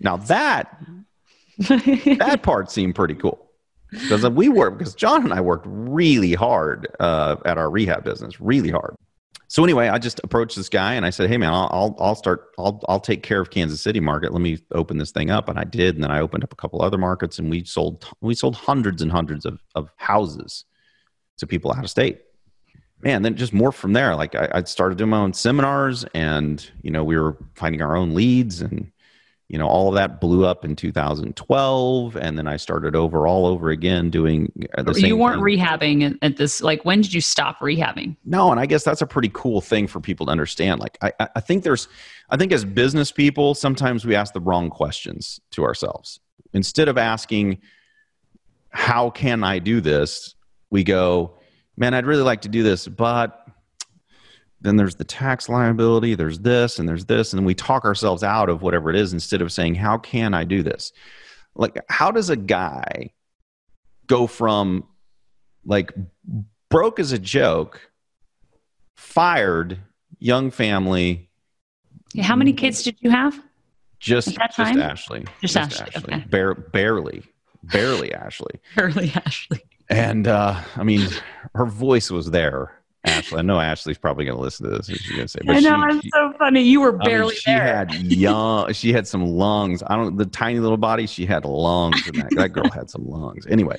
Now 0.00 0.16
that 0.16 0.76
that 1.58 2.40
part 2.42 2.70
seemed 2.70 2.94
pretty 2.94 3.14
cool 3.14 3.50
because 3.90 4.28
we 4.30 4.48
worked 4.48 4.78
because 4.78 4.94
John 4.94 5.24
and 5.24 5.32
I 5.32 5.40
worked 5.40 5.66
really 5.68 6.34
hard 6.34 6.88
uh, 7.00 7.36
at 7.44 7.58
our 7.58 7.70
rehab 7.70 8.04
business, 8.04 8.40
really 8.40 8.70
hard. 8.70 8.94
So 9.50 9.64
anyway, 9.64 9.88
I 9.88 9.98
just 9.98 10.20
approached 10.22 10.56
this 10.56 10.68
guy 10.68 10.94
and 10.94 11.06
I 11.06 11.10
said, 11.10 11.30
"Hey 11.30 11.38
man, 11.38 11.52
I'll 11.52 11.68
I'll, 11.72 11.96
I'll 11.98 12.14
start 12.14 12.50
I'll 12.58 12.80
I'll 12.88 13.00
take 13.00 13.22
care 13.22 13.40
of 13.40 13.50
Kansas 13.50 13.80
City 13.80 13.98
market. 13.98 14.32
Let 14.32 14.42
me 14.42 14.58
open 14.72 14.98
this 14.98 15.10
thing 15.10 15.30
up." 15.30 15.48
And 15.48 15.58
I 15.58 15.64
did, 15.64 15.94
and 15.94 16.04
then 16.04 16.10
I 16.10 16.20
opened 16.20 16.44
up 16.44 16.52
a 16.52 16.56
couple 16.56 16.82
other 16.82 16.98
markets, 16.98 17.38
and 17.38 17.50
we 17.50 17.64
sold 17.64 18.06
we 18.20 18.34
sold 18.34 18.56
hundreds 18.56 19.00
and 19.00 19.10
hundreds 19.10 19.46
of 19.46 19.60
of 19.74 19.90
houses 19.96 20.64
to 21.38 21.46
people 21.46 21.72
out 21.72 21.82
of 21.82 21.90
state 21.90 22.20
man, 23.00 23.22
then 23.22 23.36
just 23.36 23.52
more 23.52 23.72
from 23.72 23.92
there. 23.92 24.14
Like 24.16 24.34
I, 24.34 24.48
I 24.54 24.62
started 24.64 24.98
doing 24.98 25.10
my 25.10 25.18
own 25.18 25.32
seminars, 25.32 26.04
and 26.14 26.68
you 26.82 26.90
know, 26.90 27.04
we 27.04 27.18
were 27.18 27.36
finding 27.54 27.82
our 27.82 27.96
own 27.96 28.14
leads, 28.14 28.60
and 28.60 28.90
you 29.48 29.58
know, 29.58 29.66
all 29.66 29.88
of 29.88 29.94
that 29.94 30.20
blew 30.20 30.44
up 30.44 30.64
in 30.64 30.76
2012, 30.76 32.16
and 32.16 32.36
then 32.36 32.46
I 32.46 32.56
started 32.56 32.94
over 32.94 33.26
all 33.26 33.46
over 33.46 33.70
again 33.70 34.10
doing 34.10 34.52
uh, 34.76 34.82
the 34.82 34.94
same. 34.94 35.06
You 35.06 35.16
weren't 35.16 35.42
thing. 35.42 35.58
rehabbing 35.58 36.18
at 36.20 36.36
this. 36.36 36.60
Like, 36.60 36.84
when 36.84 37.00
did 37.00 37.14
you 37.14 37.22
stop 37.22 37.58
rehabbing? 37.60 38.16
No, 38.24 38.50
and 38.50 38.60
I 38.60 38.66
guess 38.66 38.84
that's 38.84 39.00
a 39.00 39.06
pretty 39.06 39.30
cool 39.32 39.60
thing 39.60 39.86
for 39.86 40.00
people 40.00 40.26
to 40.26 40.32
understand. 40.32 40.80
Like, 40.80 40.98
I, 41.00 41.12
I 41.34 41.40
think 41.40 41.64
there's, 41.64 41.88
I 42.28 42.36
think 42.36 42.52
as 42.52 42.64
business 42.64 43.10
people, 43.10 43.54
sometimes 43.54 44.04
we 44.04 44.14
ask 44.14 44.34
the 44.34 44.40
wrong 44.40 44.68
questions 44.68 45.40
to 45.52 45.64
ourselves. 45.64 46.20
Instead 46.52 46.88
of 46.88 46.98
asking, 46.98 47.58
"How 48.70 49.08
can 49.10 49.44
I 49.44 49.60
do 49.60 49.80
this?" 49.80 50.34
we 50.70 50.84
go 50.84 51.37
man, 51.78 51.94
I'd 51.94 52.06
really 52.06 52.22
like 52.22 52.42
to 52.42 52.48
do 52.48 52.62
this, 52.62 52.88
but 52.88 53.46
then 54.60 54.76
there's 54.76 54.96
the 54.96 55.04
tax 55.04 55.48
liability, 55.48 56.14
there's 56.16 56.40
this, 56.40 56.78
and 56.78 56.88
there's 56.88 57.04
this, 57.04 57.32
and 57.32 57.46
we 57.46 57.54
talk 57.54 57.84
ourselves 57.84 58.24
out 58.24 58.48
of 58.48 58.60
whatever 58.62 58.90
it 58.90 58.96
is 58.96 59.12
instead 59.12 59.40
of 59.40 59.52
saying, 59.52 59.76
how 59.76 59.96
can 59.96 60.34
I 60.34 60.44
do 60.44 60.62
this? 60.62 60.92
Like, 61.54 61.78
how 61.88 62.10
does 62.10 62.30
a 62.30 62.36
guy 62.36 63.12
go 64.06 64.26
from 64.26 64.84
like 65.64 65.92
broke 66.68 66.98
as 66.98 67.12
a 67.12 67.18
joke, 67.18 67.80
fired, 68.96 69.78
young 70.18 70.50
family? 70.50 71.30
How 72.20 72.34
many 72.34 72.52
kids 72.52 72.82
did 72.82 72.96
you 73.00 73.10
have? 73.10 73.40
Just, 74.00 74.36
just 74.36 74.58
Ashley. 74.58 75.24
Just, 75.40 75.54
just 75.54 75.56
Ashley. 75.56 75.86
Ashley. 75.94 76.14
Okay. 76.14 76.24
Bare, 76.28 76.54
barely, 76.54 77.22
barely 77.62 78.12
Ashley. 78.14 78.60
barely 78.76 79.12
Ashley. 79.14 79.62
And 79.90 80.28
uh, 80.28 80.60
I 80.76 80.84
mean, 80.84 81.08
her 81.54 81.66
voice 81.66 82.10
was 82.10 82.30
there. 82.30 82.74
Ashley, 83.04 83.38
I 83.38 83.42
know 83.42 83.60
Ashley's 83.60 83.96
probably 83.96 84.24
going 84.24 84.36
to 84.36 84.42
listen 84.42 84.68
to 84.68 84.76
this. 84.76 84.86
She's 84.86 85.08
going 85.08 85.22
to 85.22 85.28
say, 85.28 85.40
but 85.44 85.56
I 85.56 85.60
know, 85.60 85.88
she, 85.90 85.98
it's 85.98 86.08
so 86.12 86.32
funny. 86.36 86.62
You 86.62 86.80
were 86.80 86.92
barely 86.92 87.20
I 87.20 87.28
mean, 87.28 87.36
she 87.36 87.50
there. 87.52 87.76
had 87.76 87.94
young. 87.94 88.72
She 88.72 88.92
had 88.92 89.06
some 89.06 89.24
lungs. 89.24 89.82
I 89.86 89.96
don't. 89.96 90.16
The 90.16 90.26
tiny 90.26 90.58
little 90.58 90.76
body. 90.76 91.06
She 91.06 91.24
had 91.24 91.44
lungs. 91.44 92.04
that, 92.06 92.30
that 92.36 92.48
girl 92.52 92.68
had 92.70 92.90
some 92.90 93.08
lungs. 93.08 93.46
Anyway, 93.46 93.76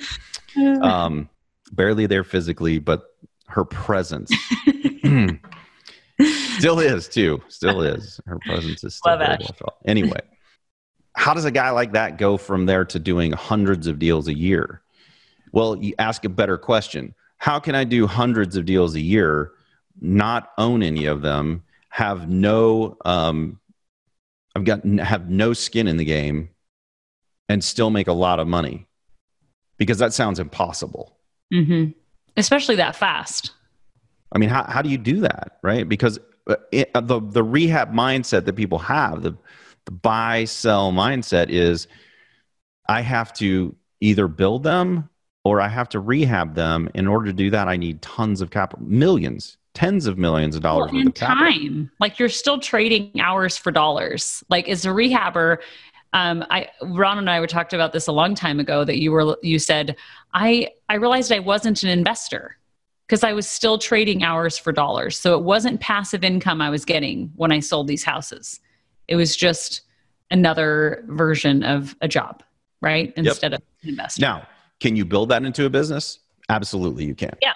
um, 0.82 1.28
barely 1.72 2.06
there 2.06 2.24
physically, 2.24 2.78
but 2.78 3.04
her 3.48 3.64
presence 3.64 4.32
still 6.58 6.80
is 6.80 7.08
too. 7.08 7.42
Still 7.48 7.82
is. 7.82 8.20
Her 8.26 8.38
presence 8.46 8.82
is 8.84 8.94
still 8.94 9.18
Love 9.18 9.38
well 9.60 9.76
Anyway, 9.84 10.20
how 11.14 11.34
does 11.34 11.44
a 11.44 11.50
guy 11.50 11.70
like 11.70 11.92
that 11.92 12.18
go 12.18 12.36
from 12.36 12.66
there 12.66 12.84
to 12.86 12.98
doing 12.98 13.32
hundreds 13.32 13.86
of 13.86 13.98
deals 13.98 14.28
a 14.28 14.34
year? 14.36 14.82
Well, 15.52 15.76
you 15.76 15.94
ask 15.98 16.24
a 16.24 16.28
better 16.28 16.56
question. 16.56 17.14
How 17.38 17.58
can 17.58 17.74
I 17.74 17.84
do 17.84 18.06
hundreds 18.06 18.56
of 18.56 18.66
deals 18.66 18.94
a 18.94 19.00
year, 19.00 19.52
not 20.00 20.52
own 20.58 20.82
any 20.82 21.06
of 21.06 21.22
them, 21.22 21.62
have 21.88 22.28
no, 22.28 22.96
um, 23.04 23.58
I've 24.54 24.64
got 24.64 24.84
have 24.84 25.28
no 25.28 25.52
skin 25.52 25.88
in 25.88 25.96
the 25.96 26.04
game, 26.04 26.50
and 27.48 27.62
still 27.64 27.90
make 27.90 28.08
a 28.08 28.12
lot 28.12 28.38
of 28.38 28.46
money? 28.46 28.86
Because 29.76 29.98
that 29.98 30.12
sounds 30.12 30.38
impossible. 30.38 31.16
Mm-hmm. 31.52 31.92
Especially 32.36 32.76
that 32.76 32.94
fast. 32.94 33.52
I 34.32 34.38
mean, 34.38 34.48
how 34.48 34.64
how 34.64 34.82
do 34.82 34.88
you 34.88 34.98
do 34.98 35.20
that, 35.20 35.58
right? 35.62 35.88
Because 35.88 36.18
uh, 36.46 36.56
it, 36.70 36.90
uh, 36.94 37.00
the 37.00 37.20
the 37.20 37.42
rehab 37.42 37.92
mindset 37.92 38.44
that 38.44 38.54
people 38.54 38.78
have, 38.78 39.22
the 39.22 39.36
the 39.86 39.92
buy 39.92 40.44
sell 40.44 40.92
mindset 40.92 41.48
is, 41.48 41.88
I 42.88 43.00
have 43.00 43.32
to 43.34 43.74
either 44.00 44.28
build 44.28 44.62
them 44.62 45.09
or 45.44 45.60
I 45.60 45.68
have 45.68 45.88
to 45.90 46.00
rehab 46.00 46.54
them. 46.54 46.88
In 46.94 47.06
order 47.06 47.26
to 47.26 47.32
do 47.32 47.50
that, 47.50 47.68
I 47.68 47.76
need 47.76 48.02
tons 48.02 48.40
of 48.40 48.50
capital, 48.50 48.84
millions, 48.84 49.56
tens 49.74 50.06
of 50.06 50.18
millions 50.18 50.56
of 50.56 50.62
dollars 50.62 50.92
well, 50.92 51.00
in 51.00 51.12
time. 51.12 51.90
Like 52.00 52.18
you're 52.18 52.28
still 52.28 52.58
trading 52.58 53.20
hours 53.20 53.56
for 53.56 53.70
dollars. 53.70 54.44
Like 54.48 54.68
as 54.68 54.84
a 54.84 54.88
rehabber, 54.88 55.58
um, 56.12 56.44
I 56.50 56.68
Ron 56.82 57.18
and 57.18 57.30
I 57.30 57.40
were 57.40 57.46
talked 57.46 57.72
about 57.72 57.92
this 57.92 58.06
a 58.06 58.12
long 58.12 58.34
time 58.34 58.58
ago. 58.60 58.84
That 58.84 58.98
you 58.98 59.12
were 59.12 59.36
you 59.42 59.58
said 59.58 59.96
I 60.34 60.70
I 60.88 60.96
realized 60.96 61.32
I 61.32 61.38
wasn't 61.38 61.82
an 61.84 61.88
investor 61.88 62.56
because 63.06 63.24
I 63.24 63.32
was 63.32 63.46
still 63.46 63.78
trading 63.78 64.22
hours 64.22 64.58
for 64.58 64.72
dollars. 64.72 65.18
So 65.18 65.36
it 65.36 65.44
wasn't 65.44 65.80
passive 65.80 66.24
income 66.24 66.60
I 66.60 66.70
was 66.70 66.84
getting 66.84 67.32
when 67.36 67.52
I 67.52 67.60
sold 67.60 67.86
these 67.86 68.04
houses. 68.04 68.60
It 69.08 69.16
was 69.16 69.36
just 69.36 69.82
another 70.30 71.04
version 71.08 71.64
of 71.64 71.96
a 72.00 72.08
job, 72.08 72.42
right? 72.80 73.12
Instead 73.16 73.52
yep. 73.52 73.60
of 73.60 73.88
investing. 73.88 74.22
Now 74.22 74.46
can 74.80 74.96
you 74.96 75.04
build 75.04 75.28
that 75.28 75.44
into 75.44 75.66
a 75.66 75.70
business? 75.70 76.18
Absolutely, 76.48 77.04
you 77.04 77.14
can. 77.14 77.36
Yeah. 77.40 77.52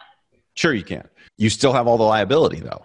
Sure, 0.54 0.72
you 0.72 0.84
can. 0.84 1.08
You 1.36 1.50
still 1.50 1.72
have 1.72 1.86
all 1.86 1.98
the 1.98 2.04
liability, 2.04 2.60
though. 2.60 2.84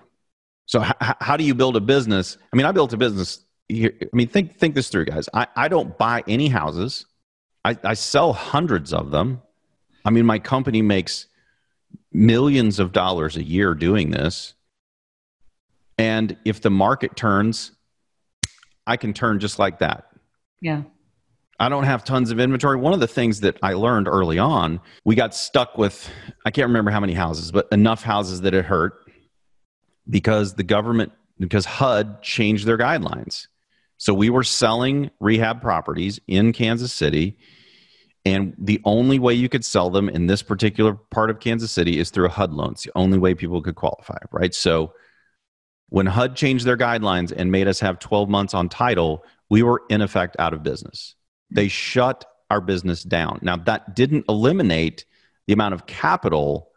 So, 0.66 0.84
h- 0.84 0.94
how 1.00 1.38
do 1.38 1.44
you 1.44 1.54
build 1.54 1.76
a 1.76 1.82
business? 1.82 2.38
I 2.52 2.56
mean, 2.56 2.66
I 2.66 2.72
built 2.72 2.94
a 2.94 2.98
business. 2.98 3.44
Here. 3.68 3.94
I 4.02 4.08
mean, 4.14 4.28
think 4.28 4.58
think 4.58 4.74
this 4.74 4.90
through, 4.90 5.06
guys. 5.06 5.30
I, 5.34 5.46
I 5.56 5.68
don't 5.68 5.96
buy 5.98 6.24
any 6.28 6.48
houses. 6.48 7.06
I, 7.64 7.78
I 7.84 7.94
sell 7.94 8.34
hundreds 8.34 8.94
of 8.94 9.12
them. 9.12 9.42
I 10.06 10.10
mean, 10.10 10.26
my 10.26 10.40
company 10.40 10.82
makes 10.82 11.28
millions 12.12 12.80
of 12.80 12.92
dollars 12.92 13.38
a 13.38 13.44
year 13.44 13.76
doing 13.76 14.10
this. 14.10 14.56
And 15.98 16.38
if 16.46 16.62
the 16.62 16.72
market 16.72 17.16
turns, 17.16 17.74
I 18.88 18.98
can 18.98 19.14
turn 19.14 19.40
just 19.40 19.60
like 19.60 19.80
that. 19.80 20.08
Yeah. 20.62 20.84
I 21.60 21.68
don't 21.68 21.84
have 21.84 22.06
tons 22.06 22.32
of 22.32 22.40
inventory. 22.40 22.78
One 22.78 22.94
of 22.94 23.02
the 23.02 23.08
things 23.08 23.42
that 23.42 23.58
I 23.62 23.74
learned 23.74 24.08
early 24.08 24.40
on, 24.40 24.80
we 25.04 25.16
got 25.16 25.36
stuck 25.36 25.78
with, 25.78 26.10
I 26.46 26.52
can't 26.52 26.68
remember 26.68 26.90
how 26.92 27.02
many 27.02 27.14
houses, 27.14 27.52
but 27.52 27.68
enough 27.72 28.02
houses 28.02 28.42
that 28.42 28.54
it 28.54 28.64
hurt 28.66 28.94
because 30.10 30.56
the 30.56 30.64
government, 30.64 31.12
because 31.38 31.66
HUD 31.66 32.22
changed 32.24 32.66
their 32.66 32.78
guidelines. 32.78 33.48
So 33.98 34.14
we 34.14 34.30
were 34.30 34.46
selling 34.46 35.12
rehab 35.20 35.62
properties 35.62 36.20
in 36.28 36.54
Kansas 36.54 36.94
City. 36.94 37.38
And 38.26 38.56
the 38.58 38.82
only 38.86 39.20
way 39.20 39.34
you 39.34 39.50
could 39.50 39.66
sell 39.66 39.90
them 39.90 40.08
in 40.08 40.28
this 40.28 40.42
particular 40.42 40.94
part 40.94 41.30
of 41.30 41.42
Kansas 41.42 41.72
City 41.72 42.00
is 42.00 42.10
through 42.10 42.28
a 42.28 42.30
HUD 42.30 42.54
loan. 42.54 42.72
It's 42.72 42.84
the 42.84 42.92
only 42.96 43.18
way 43.18 43.34
people 43.34 43.62
could 43.62 43.76
qualify, 43.76 44.18
right? 44.32 44.54
So 44.54 44.94
when 45.90 46.06
HUD 46.06 46.36
changed 46.36 46.66
their 46.66 46.78
guidelines 46.78 47.34
and 47.36 47.52
made 47.52 47.68
us 47.68 47.82
have 47.82 48.00
12 48.00 48.30
months 48.30 48.54
on 48.54 48.70
title, 48.70 49.26
we 49.50 49.64
were 49.64 49.82
in 49.90 50.02
effect 50.02 50.38
out 50.40 50.54
of 50.54 50.64
business. 50.64 51.16
They 51.52 51.68
shut 51.68 52.26
our 52.50 52.62
business 52.62 53.04
down. 53.04 53.40
Now, 53.42 53.58
that 53.58 53.96
didn't 53.96 54.26
eliminate 54.28 55.06
the 55.48 55.54
amount 55.54 55.74
of 55.74 55.86
capital 55.86 56.70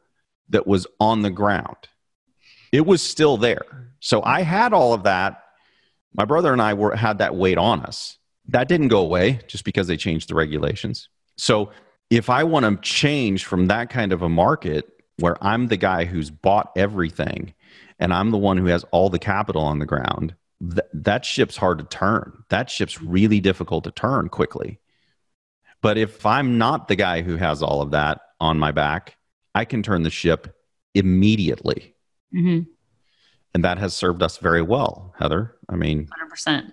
that 0.48 0.66
was 0.66 0.86
on 1.00 1.22
the 1.22 1.30
ground, 1.30 1.88
it 2.72 2.86
was 2.86 3.02
still 3.02 3.36
there. 3.36 3.90
So 4.00 4.22
I 4.22 4.42
had 4.42 4.72
all 4.72 4.92
of 4.92 5.04
that. 5.04 5.42
My 6.14 6.24
brother 6.24 6.52
and 6.52 6.60
I 6.60 6.74
were, 6.74 6.94
had 6.94 7.18
that 7.18 7.36
weight 7.36 7.56
on 7.56 7.80
us. 7.82 8.18
That 8.48 8.68
didn't 8.68 8.88
go 8.88 8.98
away 8.98 9.40
just 9.46 9.64
because 9.64 9.86
they 9.86 9.96
changed 9.96 10.28
the 10.28 10.34
regulations. 10.34 11.08
So 11.36 11.70
if 12.10 12.28
I 12.28 12.44
want 12.44 12.66
to 12.66 12.76
change 12.82 13.44
from 13.46 13.66
that 13.66 13.88
kind 13.88 14.12
of 14.12 14.20
a 14.20 14.28
market 14.28 14.90
where 15.18 15.42
I'm 15.42 15.68
the 15.68 15.76
guy 15.76 16.04
who's 16.04 16.30
bought 16.30 16.72
everything 16.76 17.54
and 17.98 18.12
I'm 18.12 18.30
the 18.30 18.38
one 18.38 18.56
who 18.56 18.66
has 18.66 18.84
all 18.90 19.08
the 19.08 19.18
capital 19.18 19.62
on 19.62 19.78
the 19.78 19.86
ground, 19.86 20.34
th- 20.62 20.86
that 20.94 21.24
ship's 21.24 21.56
hard 21.56 21.78
to 21.78 21.84
turn. 21.84 22.44
That 22.48 22.70
ship's 22.70 23.02
really 23.02 23.40
difficult 23.40 23.84
to 23.84 23.90
turn 23.90 24.28
quickly. 24.28 24.80
But 25.80 25.98
if 25.98 26.24
I'm 26.24 26.58
not 26.58 26.88
the 26.88 26.96
guy 26.96 27.22
who 27.22 27.36
has 27.36 27.62
all 27.62 27.82
of 27.82 27.90
that 27.90 28.20
on 28.40 28.58
my 28.58 28.70
back, 28.72 29.16
I 29.54 29.64
can 29.64 29.82
turn 29.82 30.02
the 30.02 30.10
ship 30.10 30.56
immediately. 30.94 31.94
Mm-hmm. 32.34 32.70
And 33.54 33.64
that 33.64 33.78
has 33.78 33.94
served 33.94 34.22
us 34.22 34.38
very 34.38 34.62
well, 34.62 35.14
Heather. 35.18 35.56
I 35.68 35.76
mean, 35.76 36.08
100%. 36.46 36.72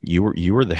You 0.00 0.22
were 0.22 0.36
you 0.36 0.54
were 0.54 0.64
the 0.64 0.78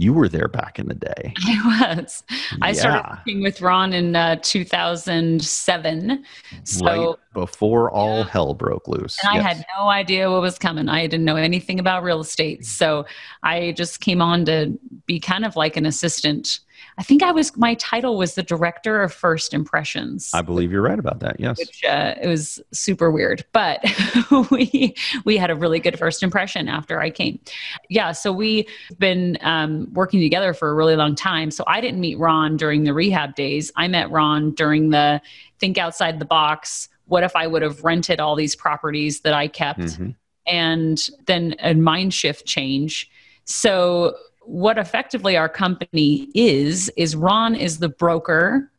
you 0.00 0.14
were 0.14 0.28
there 0.30 0.48
back 0.48 0.78
in 0.78 0.88
the 0.88 0.94
day. 0.94 1.34
I 1.46 1.94
was. 1.98 2.22
I 2.62 2.72
started 2.72 3.06
working 3.10 3.42
with 3.42 3.60
Ron 3.60 3.92
in 3.92 4.16
uh, 4.16 4.36
2007. 4.42 6.24
So 6.64 6.84
right 6.86 7.16
before 7.34 7.90
all 7.90 8.20
yeah. 8.20 8.28
hell 8.30 8.54
broke 8.54 8.88
loose. 8.88 9.18
And 9.22 9.34
yes. 9.34 9.44
I 9.44 9.48
had 9.48 9.66
no 9.78 9.88
idea 9.88 10.30
what 10.30 10.40
was 10.40 10.58
coming. 10.58 10.88
I 10.88 11.06
didn't 11.06 11.26
know 11.26 11.36
anything 11.36 11.78
about 11.78 12.02
real 12.02 12.20
estate. 12.20 12.64
So 12.64 13.04
I 13.42 13.72
just 13.72 14.00
came 14.00 14.22
on 14.22 14.46
to 14.46 14.78
be 15.04 15.20
kind 15.20 15.44
of 15.44 15.54
like 15.54 15.76
an 15.76 15.84
assistant 15.84 16.60
I 17.00 17.02
think 17.02 17.22
I 17.22 17.32
was 17.32 17.56
my 17.56 17.76
title 17.76 18.18
was 18.18 18.34
the 18.34 18.42
director 18.42 19.02
of 19.02 19.10
first 19.10 19.54
impressions. 19.54 20.30
I 20.34 20.42
believe 20.42 20.70
you're 20.70 20.82
right 20.82 20.98
about 20.98 21.20
that. 21.20 21.40
Yes, 21.40 21.56
which 21.56 21.82
uh, 21.82 22.14
it 22.20 22.28
was 22.28 22.60
super 22.72 23.10
weird, 23.10 23.42
but 23.52 23.82
we 24.50 24.94
we 25.24 25.38
had 25.38 25.50
a 25.50 25.54
really 25.54 25.80
good 25.80 25.98
first 25.98 26.22
impression 26.22 26.68
after 26.68 27.00
I 27.00 27.08
came. 27.08 27.40
Yeah, 27.88 28.12
so 28.12 28.30
we've 28.32 28.66
been 28.98 29.38
um, 29.40 29.90
working 29.94 30.20
together 30.20 30.52
for 30.52 30.68
a 30.68 30.74
really 30.74 30.94
long 30.94 31.14
time. 31.14 31.50
So 31.50 31.64
I 31.66 31.80
didn't 31.80 32.00
meet 32.00 32.18
Ron 32.18 32.58
during 32.58 32.84
the 32.84 32.92
rehab 32.92 33.34
days. 33.34 33.72
I 33.76 33.88
met 33.88 34.10
Ron 34.10 34.50
during 34.50 34.90
the 34.90 35.22
think 35.58 35.78
outside 35.78 36.18
the 36.18 36.26
box. 36.26 36.90
What 37.06 37.22
if 37.22 37.34
I 37.34 37.46
would 37.46 37.62
have 37.62 37.82
rented 37.82 38.20
all 38.20 38.36
these 38.36 38.54
properties 38.54 39.20
that 39.20 39.32
I 39.32 39.48
kept? 39.48 39.80
Mm-hmm. 39.80 40.10
And 40.46 41.08
then 41.24 41.54
a 41.60 41.72
mind 41.72 42.12
shift 42.12 42.44
change. 42.44 43.10
So 43.44 44.16
what 44.42 44.78
effectively 44.78 45.36
our 45.36 45.48
company 45.48 46.28
is 46.34 46.88
is 46.96 47.14
Ron 47.16 47.54
is 47.54 47.78
the 47.78 47.88
broker 47.88 48.70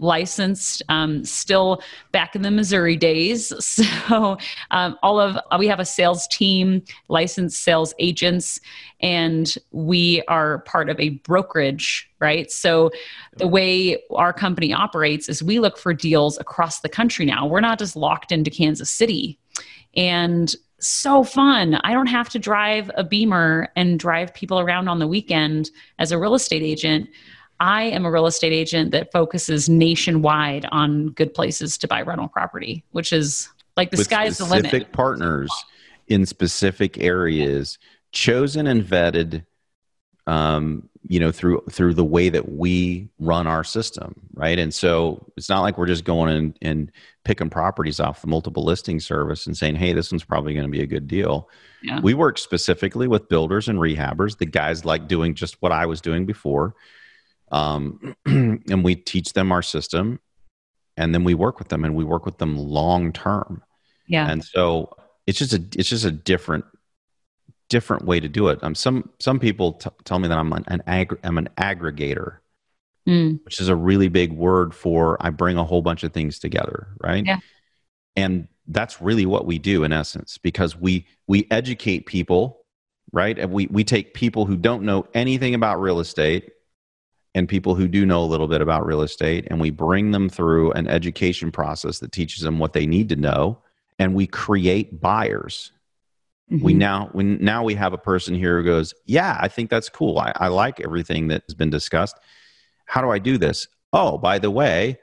licensed 0.00 0.82
um, 0.88 1.24
still 1.24 1.82
back 2.12 2.36
in 2.36 2.42
the 2.42 2.50
missouri 2.50 2.96
days. 2.96 3.52
So 4.08 4.38
um, 4.70 4.96
all 5.02 5.20
of 5.20 5.36
we 5.58 5.66
have 5.66 5.80
a 5.80 5.84
sales 5.84 6.26
team 6.28 6.82
licensed 7.08 7.62
sales 7.62 7.92
agents 7.98 8.58
and 9.00 9.54
we 9.70 10.22
are 10.28 10.60
part 10.60 10.88
of 10.88 10.98
a 10.98 11.10
brokerage 11.10 12.08
right? 12.20 12.50
So 12.50 12.90
the 13.36 13.46
way 13.46 14.02
our 14.10 14.32
company 14.32 14.72
operates 14.72 15.28
is 15.28 15.42
we 15.42 15.60
look 15.60 15.78
for 15.78 15.94
deals 15.94 16.38
across 16.38 16.80
the 16.80 16.88
country 16.88 17.24
now. 17.24 17.46
We're 17.46 17.60
not 17.60 17.78
just 17.78 17.96
locked 17.96 18.32
into 18.32 18.50
kansas 18.50 18.90
city. 18.90 19.38
And 19.94 20.54
so 20.80 21.24
fun. 21.24 21.74
I 21.84 21.92
don't 21.92 22.06
have 22.06 22.28
to 22.30 22.38
drive 22.38 22.90
a 22.94 23.04
beamer 23.04 23.68
and 23.76 23.98
drive 23.98 24.34
people 24.34 24.60
around 24.60 24.88
on 24.88 24.98
the 24.98 25.06
weekend 25.06 25.70
as 25.98 26.12
a 26.12 26.18
real 26.18 26.34
estate 26.34 26.62
agent. 26.62 27.08
I 27.60 27.84
am 27.84 28.04
a 28.04 28.10
real 28.10 28.26
estate 28.26 28.52
agent 28.52 28.92
that 28.92 29.10
focuses 29.10 29.68
nationwide 29.68 30.66
on 30.70 31.10
good 31.10 31.34
places 31.34 31.76
to 31.78 31.88
buy 31.88 32.02
rental 32.02 32.28
property, 32.28 32.84
which 32.92 33.12
is 33.12 33.48
like 33.76 33.90
the 33.90 33.96
With 33.96 34.06
sky's 34.06 34.38
the 34.38 34.44
limit. 34.44 34.66
Specific 34.66 34.92
partners 34.92 35.50
in 36.06 36.24
specific 36.24 36.98
areas, 36.98 37.78
chosen 38.12 38.66
and 38.66 38.82
vetted 38.82 39.44
um, 40.28 40.88
you 41.08 41.18
know 41.18 41.32
through 41.32 41.62
through 41.70 41.94
the 41.94 42.04
way 42.04 42.28
that 42.28 42.52
we 42.52 43.08
run 43.18 43.46
our 43.46 43.64
system 43.64 44.14
right? 44.34 44.60
And 44.60 44.72
so 44.72 45.26
it's 45.36 45.48
not 45.48 45.62
like 45.62 45.76
we're 45.76 45.86
just 45.86 46.04
going 46.04 46.36
in 46.36 46.54
and 46.62 46.92
picking 47.24 47.50
properties 47.50 47.98
off 47.98 48.20
the 48.20 48.28
multiple 48.28 48.64
listing 48.64 49.00
service 49.00 49.46
and 49.46 49.56
saying 49.56 49.74
hey 49.74 49.92
this 49.92 50.12
one's 50.12 50.22
probably 50.22 50.54
going 50.54 50.66
to 50.66 50.70
be 50.70 50.82
a 50.82 50.86
good 50.86 51.08
deal. 51.08 51.48
Yeah. 51.82 52.00
we 52.00 52.14
work 52.14 52.38
specifically 52.38 53.08
with 53.08 53.28
builders 53.28 53.68
and 53.68 53.78
rehabbers. 53.78 54.38
The 54.38 54.46
guys 54.46 54.84
like 54.84 55.08
doing 55.08 55.34
just 55.34 55.60
what 55.60 55.72
i 55.72 55.86
was 55.86 56.00
doing 56.00 56.26
before 56.26 56.74
um, 57.50 58.14
and 58.26 58.84
we 58.84 58.94
teach 58.94 59.32
them 59.32 59.52
our 59.52 59.62
system 59.62 60.20
and 60.96 61.14
then 61.14 61.24
we 61.24 61.34
work 61.34 61.58
with 61.58 61.68
them 61.68 61.84
and 61.84 61.94
we 61.94 62.04
work 62.04 62.26
with 62.26 62.38
them 62.38 62.56
long 62.56 63.12
term. 63.12 63.62
Yeah. 64.08 64.28
And 64.28 64.44
so 64.44 64.96
it's 65.26 65.38
just 65.38 65.52
a 65.52 65.64
it's 65.76 65.88
just 65.88 66.04
a 66.04 66.10
different 66.10 66.64
different 67.68 68.04
way 68.04 68.20
to 68.20 68.28
do 68.28 68.48
it. 68.48 68.58
Um, 68.62 68.74
some 68.74 69.10
some 69.18 69.38
people 69.38 69.74
t- 69.74 69.90
tell 70.04 70.18
me 70.18 70.28
that 70.28 70.38
I'm 70.38 70.52
an, 70.52 70.64
an 70.68 70.82
ag- 70.86 71.18
I'm 71.22 71.38
an 71.38 71.48
aggregator, 71.56 72.38
mm. 73.06 73.44
which 73.44 73.60
is 73.60 73.68
a 73.68 73.76
really 73.76 74.08
big 74.08 74.32
word 74.32 74.74
for 74.74 75.16
I 75.20 75.30
bring 75.30 75.56
a 75.56 75.64
whole 75.64 75.82
bunch 75.82 76.02
of 76.02 76.12
things 76.12 76.38
together, 76.38 76.88
right? 77.00 77.24
Yeah. 77.24 77.38
And 78.16 78.48
that's 78.66 79.00
really 79.00 79.26
what 79.26 79.46
we 79.46 79.58
do 79.58 79.84
in 79.84 79.92
essence, 79.92 80.38
because 80.38 80.76
we 80.76 81.06
we 81.26 81.46
educate 81.50 82.06
people, 82.06 82.64
right? 83.12 83.38
And 83.38 83.52
we 83.52 83.66
we 83.66 83.84
take 83.84 84.14
people 84.14 84.46
who 84.46 84.56
don't 84.56 84.82
know 84.82 85.06
anything 85.14 85.54
about 85.54 85.80
real 85.80 86.00
estate 86.00 86.52
and 87.34 87.48
people 87.48 87.74
who 87.74 87.86
do 87.86 88.06
know 88.06 88.22
a 88.22 88.26
little 88.26 88.48
bit 88.48 88.62
about 88.62 88.86
real 88.86 89.02
estate, 89.02 89.46
and 89.48 89.60
we 89.60 89.70
bring 89.70 90.10
them 90.10 90.28
through 90.28 90.72
an 90.72 90.88
education 90.88 91.52
process 91.52 91.98
that 91.98 92.12
teaches 92.12 92.42
them 92.42 92.58
what 92.58 92.72
they 92.72 92.86
need 92.86 93.08
to 93.10 93.16
know, 93.16 93.58
and 93.98 94.14
we 94.14 94.26
create 94.26 95.00
buyers 95.00 95.72
Mm-hmm. 96.50 96.64
We 96.64 96.74
now 96.74 97.10
we 97.12 97.24
now 97.24 97.62
we 97.62 97.74
have 97.74 97.92
a 97.92 97.98
person 97.98 98.34
here 98.34 98.58
who 98.58 98.64
goes, 98.64 98.94
yeah, 99.04 99.36
I 99.40 99.48
think 99.48 99.68
that's 99.68 99.88
cool. 99.88 100.18
I, 100.18 100.32
I 100.36 100.48
like 100.48 100.80
everything 100.80 101.28
that 101.28 101.42
has 101.46 101.54
been 101.54 101.70
discussed. 101.70 102.16
How 102.86 103.02
do 103.02 103.10
I 103.10 103.18
do 103.18 103.36
this? 103.36 103.68
Oh, 103.92 104.16
by 104.16 104.38
the 104.38 104.50
way, 104.50 104.98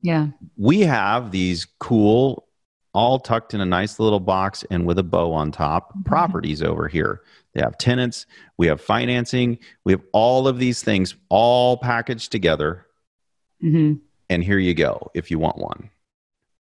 yeah, 0.00 0.28
we 0.56 0.80
have 0.80 1.30
these 1.30 1.66
cool, 1.78 2.48
all 2.94 3.18
tucked 3.18 3.52
in 3.52 3.60
a 3.60 3.66
nice 3.66 3.98
little 3.98 4.20
box 4.20 4.64
and 4.70 4.86
with 4.86 4.98
a 4.98 5.02
bow 5.02 5.32
on 5.34 5.52
top 5.52 5.90
mm-hmm. 5.90 6.02
properties 6.02 6.62
over 6.62 6.88
here. 6.88 7.20
They 7.52 7.60
have 7.60 7.76
tenants, 7.76 8.24
we 8.56 8.66
have 8.68 8.80
financing, 8.80 9.58
we 9.84 9.92
have 9.92 10.02
all 10.12 10.48
of 10.48 10.58
these 10.58 10.82
things 10.82 11.14
all 11.28 11.76
packaged 11.76 12.32
together. 12.32 12.86
Mm-hmm. 13.62 13.94
And 14.30 14.44
here 14.44 14.58
you 14.58 14.74
go 14.74 15.10
if 15.14 15.30
you 15.30 15.38
want 15.38 15.58
one. 15.58 15.90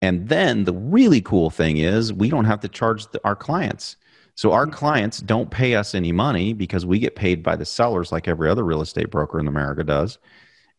And 0.02 0.28
then 0.28 0.64
the 0.64 0.72
really 0.72 1.20
cool 1.20 1.50
thing 1.50 1.78
is 1.78 2.12
we 2.12 2.28
don't 2.28 2.44
have 2.44 2.60
to 2.60 2.68
charge 2.68 3.10
the, 3.10 3.20
our 3.24 3.36
clients. 3.36 3.96
So 4.36 4.52
our 4.52 4.66
mm-hmm. 4.66 4.74
clients 4.74 5.18
don't 5.18 5.50
pay 5.50 5.74
us 5.74 5.94
any 5.94 6.12
money 6.12 6.52
because 6.52 6.86
we 6.86 7.00
get 7.00 7.16
paid 7.16 7.42
by 7.42 7.56
the 7.56 7.64
sellers 7.64 8.12
like 8.12 8.28
every 8.28 8.48
other 8.48 8.64
real 8.64 8.82
estate 8.82 9.10
broker 9.10 9.40
in 9.40 9.48
America 9.48 9.82
does. 9.82 10.18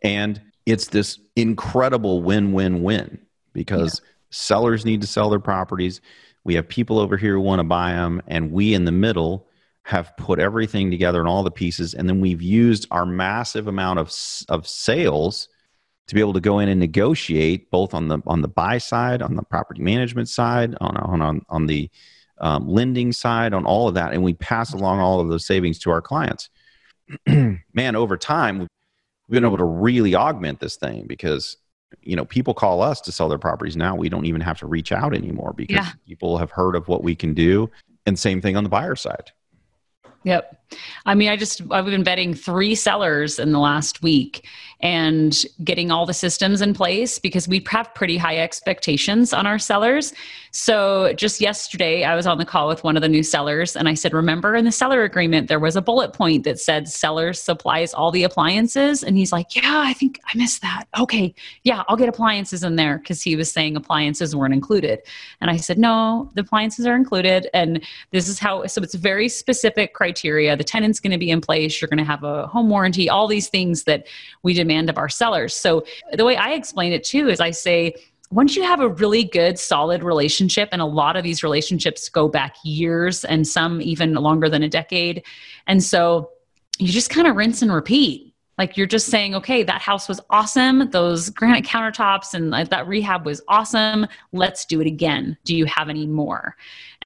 And 0.01 0.41
it's 0.65 0.87
this 0.87 1.19
incredible 1.35 2.21
win 2.21 2.53
win 2.53 2.83
win 2.83 3.19
because 3.53 4.01
yeah. 4.01 4.09
sellers 4.29 4.85
need 4.85 5.01
to 5.01 5.07
sell 5.07 5.29
their 5.29 5.39
properties. 5.39 6.01
We 6.43 6.55
have 6.55 6.69
people 6.69 6.99
over 6.99 7.17
here 7.17 7.33
who 7.33 7.41
want 7.41 7.59
to 7.59 7.65
buy 7.65 7.91
them, 7.91 8.21
and 8.27 8.51
we 8.51 8.73
in 8.73 8.85
the 8.85 8.91
middle 8.91 9.47
have 9.83 10.15
put 10.17 10.39
everything 10.39 10.91
together 10.91 11.19
and 11.19 11.27
all 11.27 11.43
the 11.43 11.51
pieces. 11.51 11.93
And 11.93 12.07
then 12.07 12.21
we've 12.21 12.41
used 12.41 12.85
our 12.91 13.05
massive 13.05 13.67
amount 13.67 13.99
of, 13.99 14.13
of 14.49 14.67
sales 14.67 15.49
to 16.07 16.15
be 16.15 16.21
able 16.21 16.33
to 16.33 16.41
go 16.41 16.59
in 16.59 16.69
and 16.69 16.79
negotiate 16.79 17.71
both 17.71 17.93
on 17.93 18.07
the 18.07 18.19
on 18.27 18.41
the 18.41 18.47
buy 18.47 18.77
side, 18.77 19.21
on 19.21 19.35
the 19.35 19.43
property 19.43 19.81
management 19.81 20.29
side, 20.29 20.75
on 20.79 20.95
on 20.97 21.21
on, 21.21 21.41
on 21.49 21.65
the 21.65 21.89
um, 22.39 22.67
lending 22.67 23.11
side, 23.11 23.53
on 23.53 23.65
all 23.65 23.87
of 23.87 23.95
that, 23.95 24.13
and 24.13 24.23
we 24.23 24.33
pass 24.33 24.73
along 24.73 24.99
all 24.99 25.19
of 25.19 25.27
those 25.29 25.45
savings 25.45 25.79
to 25.79 25.91
our 25.91 26.01
clients. 26.01 26.49
Man, 27.27 27.95
over 27.95 28.17
time, 28.17 28.59
we've 28.59 28.67
been 29.29 29.45
able 29.45 29.57
to 29.57 29.63
really 29.63 30.15
augment 30.15 30.59
this 30.59 30.75
thing 30.75 31.05
because 31.07 31.57
you 32.01 32.15
know 32.15 32.25
people 32.25 32.53
call 32.53 32.81
us 32.81 32.99
to 33.01 33.11
sell 33.11 33.29
their 33.29 33.37
properties 33.37 33.77
now. 33.77 33.95
We 33.95 34.09
don't 34.09 34.25
even 34.25 34.41
have 34.41 34.59
to 34.59 34.67
reach 34.67 34.91
out 34.91 35.15
anymore 35.15 35.53
because 35.55 35.85
yeah. 35.85 35.91
people 36.05 36.37
have 36.37 36.51
heard 36.51 36.75
of 36.75 36.87
what 36.87 37.03
we 37.03 37.15
can 37.15 37.33
do 37.33 37.69
and 38.05 38.17
same 38.17 38.41
thing 38.41 38.55
on 38.55 38.63
the 38.63 38.69
buyer 38.69 38.95
side. 38.95 39.31
Yep. 40.23 40.61
I 41.05 41.15
mean, 41.15 41.29
I 41.29 41.37
just, 41.37 41.61
I've 41.71 41.85
been 41.85 42.03
vetting 42.03 42.37
three 42.37 42.75
sellers 42.75 43.39
in 43.39 43.51
the 43.51 43.59
last 43.59 44.01
week 44.01 44.45
and 44.81 45.43
getting 45.63 45.89
all 45.89 46.05
the 46.05 46.13
systems 46.13 46.61
in 46.61 46.73
place 46.73 47.17
because 47.17 47.47
we 47.47 47.63
have 47.69 47.93
pretty 47.95 48.17
high 48.17 48.37
expectations 48.37 49.33
on 49.33 49.47
our 49.47 49.57
sellers. 49.57 50.13
So 50.51 51.13
just 51.13 51.41
yesterday, 51.41 52.03
I 52.03 52.15
was 52.15 52.27
on 52.27 52.37
the 52.37 52.45
call 52.45 52.67
with 52.67 52.83
one 52.83 52.95
of 52.95 53.01
the 53.01 53.09
new 53.09 53.23
sellers 53.23 53.75
and 53.75 53.89
I 53.89 53.95
said, 53.95 54.13
Remember 54.13 54.55
in 54.55 54.65
the 54.65 54.71
seller 54.71 55.03
agreement, 55.03 55.47
there 55.47 55.59
was 55.59 55.75
a 55.75 55.81
bullet 55.81 56.13
point 56.13 56.43
that 56.43 56.59
said 56.59 56.87
sellers 56.87 57.41
supplies 57.41 57.93
all 57.93 58.11
the 58.11 58.23
appliances. 58.23 59.03
And 59.03 59.17
he's 59.17 59.31
like, 59.31 59.55
Yeah, 59.55 59.81
I 59.85 59.93
think 59.93 60.19
I 60.25 60.37
missed 60.37 60.61
that. 60.61 60.85
Okay. 60.99 61.33
Yeah, 61.63 61.83
I'll 61.87 61.97
get 61.97 62.09
appliances 62.09 62.63
in 62.63 62.75
there 62.75 62.99
because 62.99 63.21
he 63.21 63.35
was 63.35 63.51
saying 63.51 63.75
appliances 63.75 64.35
weren't 64.35 64.53
included. 64.53 64.99
And 65.41 65.49
I 65.49 65.57
said, 65.57 65.77
No, 65.77 66.31
the 66.35 66.41
appliances 66.41 66.85
are 66.85 66.95
included. 66.95 67.47
And 67.53 67.83
this 68.11 68.27
is 68.27 68.39
how, 68.39 68.65
so 68.67 68.81
it's 68.81 68.95
very 68.95 69.29
specific 69.29 69.93
criteria. 69.93 70.55
The 70.55 70.63
tenant's 70.63 70.99
going 70.99 71.11
to 71.11 71.17
be 71.17 71.31
in 71.31 71.41
place. 71.41 71.81
You're 71.81 71.89
going 71.89 71.97
to 71.97 72.03
have 72.03 72.23
a 72.23 72.47
home 72.47 72.69
warranty, 72.69 73.09
all 73.09 73.27
these 73.27 73.47
things 73.47 73.83
that 73.83 74.07
we 74.43 74.53
demand 74.67 74.89
of 74.89 74.97
our 74.97 75.09
sellers. 75.09 75.55
So 75.55 75.85
the 76.13 76.25
way 76.25 76.35
I 76.35 76.51
explain 76.51 76.91
it 76.91 77.03
too 77.03 77.29
is 77.29 77.39
I 77.39 77.51
say, 77.51 77.95
once 78.29 78.57
you 78.57 78.63
have 78.63 78.81
a 78.81 78.89
really 78.89 79.23
good 79.23 79.57
solid 79.57 80.03
relationship 80.03 80.67
and 80.73 80.81
a 80.81 80.85
lot 80.85 81.15
of 81.15 81.23
these 81.23 81.43
relationships 81.43 82.09
go 82.09 82.27
back 82.27 82.57
years 82.63 83.23
and 83.23 83.47
some 83.47 83.81
even 83.81 84.13
longer 84.15 84.49
than 84.49 84.63
a 84.63 84.69
decade 84.69 85.23
and 85.67 85.81
so 85.81 86.29
you 86.77 86.89
just 86.89 87.09
kind 87.09 87.25
of 87.25 87.37
rinse 87.37 87.61
and 87.61 87.71
repeat 87.71 88.26
like 88.57 88.77
you're 88.77 88.87
just 88.87 89.07
saying 89.07 89.35
okay 89.35 89.63
that 89.63 89.81
house 89.81 90.07
was 90.07 90.19
awesome 90.29 90.89
those 90.91 91.29
granite 91.29 91.65
countertops 91.65 92.33
and 92.33 92.53
that 92.69 92.87
rehab 92.87 93.25
was 93.25 93.41
awesome 93.47 94.05
let's 94.31 94.65
do 94.65 94.81
it 94.81 94.87
again 94.87 95.37
do 95.43 95.55
you 95.55 95.65
have 95.65 95.89
any 95.89 96.07
more 96.07 96.55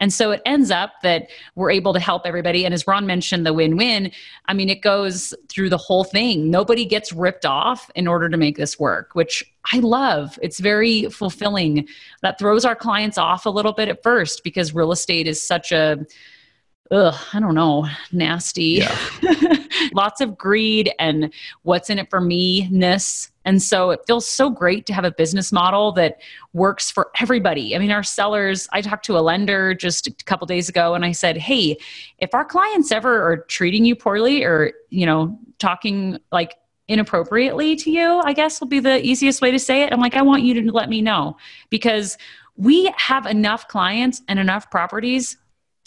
and 0.01 0.11
so 0.11 0.31
it 0.31 0.41
ends 0.47 0.71
up 0.71 0.93
that 1.03 1.29
we're 1.55 1.69
able 1.69 1.93
to 1.93 1.99
help 1.99 2.23
everybody. 2.25 2.65
And 2.65 2.73
as 2.73 2.87
Ron 2.87 3.05
mentioned, 3.05 3.45
the 3.45 3.53
win 3.53 3.77
win, 3.77 4.11
I 4.47 4.53
mean, 4.53 4.67
it 4.67 4.81
goes 4.81 5.31
through 5.47 5.69
the 5.69 5.77
whole 5.77 6.03
thing. 6.03 6.49
Nobody 6.49 6.85
gets 6.85 7.13
ripped 7.13 7.45
off 7.45 7.89
in 7.93 8.07
order 8.07 8.27
to 8.27 8.35
make 8.35 8.57
this 8.57 8.79
work, 8.79 9.11
which 9.13 9.43
I 9.71 9.77
love. 9.77 10.39
It's 10.41 10.59
very 10.59 11.03
fulfilling. 11.09 11.87
That 12.23 12.39
throws 12.39 12.65
our 12.65 12.75
clients 12.75 13.19
off 13.19 13.45
a 13.45 13.51
little 13.51 13.73
bit 13.73 13.89
at 13.89 14.01
first 14.01 14.43
because 14.43 14.73
real 14.73 14.91
estate 14.91 15.27
is 15.27 15.39
such 15.39 15.71
a 15.71 16.03
ugh, 16.91 17.15
I 17.33 17.39
don't 17.39 17.55
know, 17.55 17.87
nasty. 18.11 18.83
Yeah. 18.83 18.97
Lots 19.93 20.21
of 20.21 20.37
greed 20.37 20.91
and 20.99 21.33
what's 21.63 21.89
in 21.89 21.97
it 21.97 22.09
for 22.09 22.21
me 22.21 22.67
ness. 22.69 23.31
And 23.45 23.61
so 23.61 23.89
it 23.89 24.01
feels 24.05 24.27
so 24.27 24.49
great 24.49 24.85
to 24.85 24.93
have 24.93 25.05
a 25.05 25.11
business 25.11 25.51
model 25.51 25.91
that 25.93 26.21
works 26.53 26.91
for 26.91 27.09
everybody. 27.19 27.75
I 27.75 27.79
mean, 27.79 27.91
our 27.91 28.03
sellers, 28.03 28.67
I 28.71 28.81
talked 28.81 29.05
to 29.05 29.17
a 29.17 29.21
lender 29.21 29.73
just 29.73 30.07
a 30.07 30.11
couple 30.25 30.45
days 30.45 30.69
ago 30.69 30.93
and 30.93 31.03
I 31.03 31.11
said, 31.11 31.37
"Hey, 31.37 31.77
if 32.19 32.35
our 32.35 32.45
clients 32.45 32.91
ever 32.91 33.23
are 33.25 33.37
treating 33.37 33.83
you 33.83 33.95
poorly 33.95 34.43
or, 34.43 34.73
you 34.89 35.05
know, 35.05 35.39
talking 35.57 36.19
like 36.31 36.55
inappropriately 36.87 37.75
to 37.77 37.89
you, 37.89 38.21
I 38.23 38.33
guess 38.33 38.59
will 38.59 38.67
be 38.67 38.79
the 38.79 39.03
easiest 39.03 39.41
way 39.41 39.49
to 39.49 39.59
say 39.59 39.83
it. 39.83 39.93
I'm 39.93 40.01
like, 40.01 40.15
I 40.15 40.21
want 40.21 40.43
you 40.43 40.61
to 40.61 40.71
let 40.71 40.89
me 40.89 41.01
know 41.01 41.37
because 41.69 42.17
we 42.57 42.91
have 42.97 43.25
enough 43.25 43.67
clients 43.69 44.21
and 44.27 44.37
enough 44.37 44.69
properties 44.69 45.37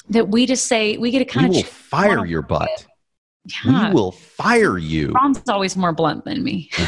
that 0.09 0.29
we 0.29 0.47
just 0.47 0.67
say 0.67 0.97
we 0.97 1.11
get 1.11 1.21
to 1.21 1.25
kind 1.25 1.51
we 1.51 1.61
of 1.61 1.67
fire 1.67 2.25
your 2.25 2.43
butt. 2.43 2.87
Yeah. 3.65 3.89
We 3.89 3.95
will 3.95 4.13
fire 4.13 4.79
you. 4.79 5.13
Ron's 5.13 5.43
always 5.49 5.77
more 5.77 5.93
blunt 5.93 6.25
than 6.25 6.43
me. 6.43 6.71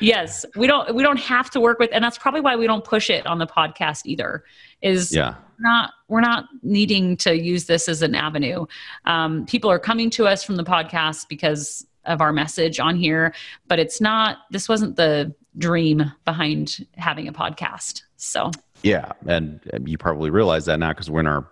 yes, 0.00 0.44
we 0.56 0.66
don't 0.66 0.94
we 0.94 1.02
don't 1.02 1.18
have 1.18 1.50
to 1.50 1.60
work 1.60 1.78
with, 1.78 1.90
and 1.92 2.02
that's 2.02 2.18
probably 2.18 2.40
why 2.40 2.56
we 2.56 2.66
don't 2.66 2.84
push 2.84 3.10
it 3.10 3.26
on 3.26 3.38
the 3.38 3.46
podcast 3.46 4.02
either. 4.04 4.44
Is 4.80 5.14
yeah. 5.14 5.34
not 5.58 5.92
we're 6.08 6.20
not 6.20 6.46
needing 6.62 7.16
to 7.18 7.36
use 7.36 7.66
this 7.66 7.88
as 7.88 8.02
an 8.02 8.14
avenue. 8.14 8.66
Um, 9.04 9.46
people 9.46 9.70
are 9.70 9.78
coming 9.78 10.10
to 10.10 10.26
us 10.26 10.42
from 10.42 10.56
the 10.56 10.64
podcast 10.64 11.28
because 11.28 11.86
of 12.04 12.20
our 12.20 12.32
message 12.32 12.80
on 12.80 12.96
here, 12.96 13.34
but 13.68 13.78
it's 13.78 14.00
not. 14.00 14.38
This 14.50 14.68
wasn't 14.68 14.96
the 14.96 15.34
dream 15.58 16.12
behind 16.24 16.86
having 16.96 17.28
a 17.28 17.32
podcast. 17.32 18.02
So 18.16 18.50
yeah, 18.82 19.12
and 19.26 19.60
you 19.84 19.98
probably 19.98 20.30
realize 20.30 20.66
that 20.66 20.78
now 20.78 20.90
because 20.90 21.10
we're 21.10 21.20
in 21.20 21.26
our 21.26 21.46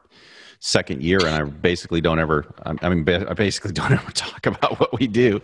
second 0.61 1.03
year, 1.03 1.19
and 1.25 1.35
I 1.35 1.43
basically 1.43 2.01
don't 2.01 2.19
ever. 2.19 2.47
I 2.65 2.89
mean, 2.89 3.09
I 3.09 3.33
basically 3.35 3.73
don't 3.81 3.93
ever 3.93 4.11
talk 4.13 4.47
about 4.47 4.79
what 4.79 4.99
we 4.99 5.07
do, 5.07 5.41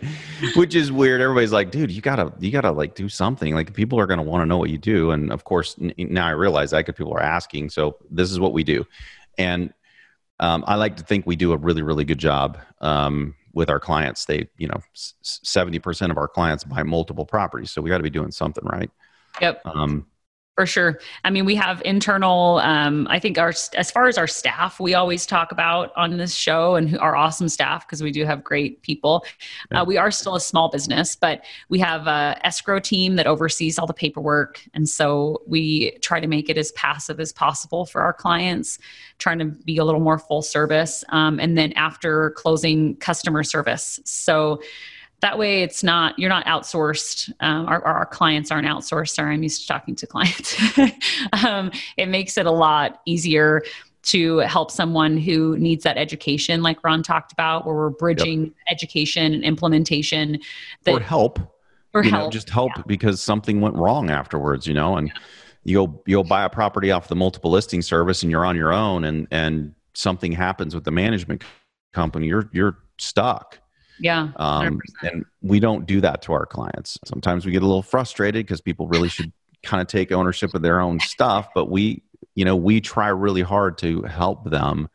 which 0.55 0.75
is 0.75 0.91
weird. 0.91 1.19
Everybody's 1.21 1.51
like, 1.51 1.71
"Dude, 1.71 1.91
you 1.91 2.01
gotta, 2.01 2.31
you 2.39 2.51
gotta 2.51 2.71
like 2.71 2.95
do 2.95 3.09
something." 3.09 3.53
Like 3.53 3.73
people 3.73 3.99
are 3.99 4.07
gonna 4.07 4.23
want 4.23 4.41
to 4.41 4.45
know 4.45 4.57
what 4.57 4.69
you 4.69 4.77
do, 4.77 5.11
and 5.11 5.31
of 5.31 5.43
course, 5.43 5.75
now 5.97 6.27
I 6.27 6.31
realize 6.31 6.71
that 6.71 6.85
because 6.85 6.97
people 6.97 7.13
are 7.13 7.21
asking. 7.21 7.71
So 7.71 7.97
this 8.09 8.31
is 8.31 8.39
what 8.39 8.53
we 8.53 8.63
do, 8.63 8.85
and 9.37 9.73
um, 10.39 10.63
I 10.67 10.75
like 10.75 10.95
to 10.97 11.03
think 11.03 11.25
we 11.25 11.35
do 11.35 11.51
a 11.51 11.57
really, 11.57 11.81
really 11.81 12.05
good 12.05 12.19
job 12.19 12.59
um, 12.81 13.35
with 13.53 13.69
our 13.69 13.79
clients. 13.79 14.25
They, 14.25 14.47
you 14.57 14.67
know, 14.67 14.79
seventy 14.93 15.79
percent 15.79 16.11
of 16.11 16.17
our 16.17 16.27
clients 16.27 16.63
buy 16.63 16.83
multiple 16.83 17.25
properties, 17.25 17.71
so 17.71 17.81
we 17.81 17.89
got 17.89 17.97
to 17.97 18.03
be 18.03 18.09
doing 18.09 18.31
something 18.31 18.63
right. 18.65 18.91
Yep. 19.41 19.61
Um, 19.65 20.07
for 20.57 20.65
sure. 20.65 20.99
I 21.23 21.29
mean, 21.29 21.45
we 21.45 21.53
have 21.53 21.83
internal, 21.85 22.57
um, 22.63 23.07
I 23.11 23.19
think 23.19 23.37
our, 23.37 23.53
as 23.75 23.91
far 23.91 24.07
as 24.07 24.17
our 24.17 24.25
staff, 24.25 24.79
we 24.79 24.95
always 24.95 25.27
talk 25.27 25.51
about 25.51 25.95
on 25.95 26.17
this 26.17 26.33
show 26.33 26.73
and 26.73 26.97
our 26.97 27.15
awesome 27.15 27.47
staff, 27.47 27.85
because 27.85 28.01
we 28.01 28.09
do 28.09 28.25
have 28.25 28.43
great 28.43 28.81
people. 28.81 29.23
Yeah. 29.71 29.83
Uh, 29.83 29.85
we 29.85 29.97
are 29.97 30.09
still 30.09 30.33
a 30.33 30.41
small 30.41 30.67
business, 30.71 31.15
but 31.15 31.43
we 31.69 31.77
have 31.77 32.07
a 32.07 32.39
escrow 32.43 32.79
team 32.79 33.17
that 33.17 33.27
oversees 33.27 33.77
all 33.77 33.85
the 33.85 33.93
paperwork. 33.93 34.59
And 34.73 34.89
so 34.89 35.43
we 35.45 35.91
try 36.01 36.19
to 36.19 36.27
make 36.27 36.49
it 36.49 36.57
as 36.57 36.71
passive 36.71 37.19
as 37.19 37.31
possible 37.31 37.85
for 37.85 38.01
our 38.01 38.13
clients, 38.13 38.79
trying 39.19 39.37
to 39.37 39.45
be 39.45 39.77
a 39.77 39.85
little 39.85 40.01
more 40.01 40.17
full 40.17 40.41
service. 40.41 41.03
Um, 41.09 41.39
and 41.39 41.55
then 41.55 41.71
after 41.73 42.31
closing 42.31 42.95
customer 42.95 43.43
service. 43.43 43.99
So, 44.05 44.59
that 45.21 45.37
way 45.37 45.63
it's 45.63 45.83
not 45.83 46.17
you're 46.19 46.29
not 46.29 46.45
outsourced 46.45 47.31
um, 47.39 47.67
our, 47.67 47.83
our, 47.83 48.05
clients 48.05 48.51
aren't 48.51 48.67
outsourced. 48.67 49.09
Sorry 49.09 49.33
i'm 49.33 49.43
used 49.43 49.61
to 49.61 49.67
talking 49.67 49.95
to 49.95 50.07
clients. 50.07 50.55
Um, 51.45 51.71
it 51.97 52.07
makes 52.07 52.37
it 52.37 52.45
a 52.45 52.51
lot 52.51 53.01
easier 53.05 53.63
to 54.03 54.37
help 54.39 54.71
someone 54.71 55.17
who 55.17 55.57
needs 55.57 55.83
that 55.83 55.97
education 55.97 56.61
like 56.61 56.83
ron 56.83 57.03
talked 57.03 57.31
about 57.31 57.65
where 57.65 57.75
we're 57.75 57.89
bridging 57.89 58.43
yep. 58.45 58.53
education 58.69 59.33
and 59.33 59.43
implementation 59.43 60.39
that, 60.83 60.95
or 60.95 60.99
help. 60.99 61.39
Or 61.93 62.03
you 62.03 62.11
help. 62.11 62.25
know, 62.25 62.29
just 62.29 62.49
help 62.49 62.71
yeah. 62.77 62.83
because 62.85 63.21
something 63.21 63.59
went 63.59 63.75
wrong 63.75 64.09
afterwards 64.09 64.67
you 64.67 64.73
know 64.73 64.97
and 64.97 65.11
you'll 65.63 66.01
you'll 66.05 66.23
buy 66.23 66.43
a 66.43 66.49
property 66.49 66.91
off 66.91 67.07
the 67.07 67.15
multiple 67.15 67.51
listing 67.51 67.81
service 67.81 68.23
and 68.23 68.31
you're 68.31 68.45
on 68.45 68.55
your 68.55 68.71
own 68.71 69.03
and 69.03 69.27
and 69.31 69.73
something 69.93 70.31
happens 70.31 70.73
with 70.73 70.83
the 70.83 70.91
management 70.91 71.43
company 71.93 72.27
you're 72.27 72.49
you're 72.53 72.77
stuck 72.97 73.59
yeah. 73.99 74.29
Um, 74.35 74.79
and 75.01 75.25
we 75.41 75.59
don't 75.59 75.85
do 75.85 76.01
that 76.01 76.21
to 76.23 76.33
our 76.33 76.45
clients. 76.45 76.97
Sometimes 77.05 77.45
we 77.45 77.51
get 77.51 77.63
a 77.63 77.65
little 77.65 77.83
frustrated 77.83 78.45
because 78.45 78.61
people 78.61 78.87
really 78.87 79.09
should 79.09 79.31
kind 79.63 79.81
of 79.81 79.87
take 79.87 80.11
ownership 80.11 80.53
of 80.53 80.61
their 80.61 80.79
own 80.79 80.99
stuff, 80.99 81.49
but 81.53 81.69
we, 81.69 82.03
you 82.35 82.45
know, 82.45 82.55
we 82.55 82.81
try 82.81 83.07
really 83.09 83.41
hard 83.41 83.77
to 83.79 84.03
help 84.03 84.49
them 84.49 84.87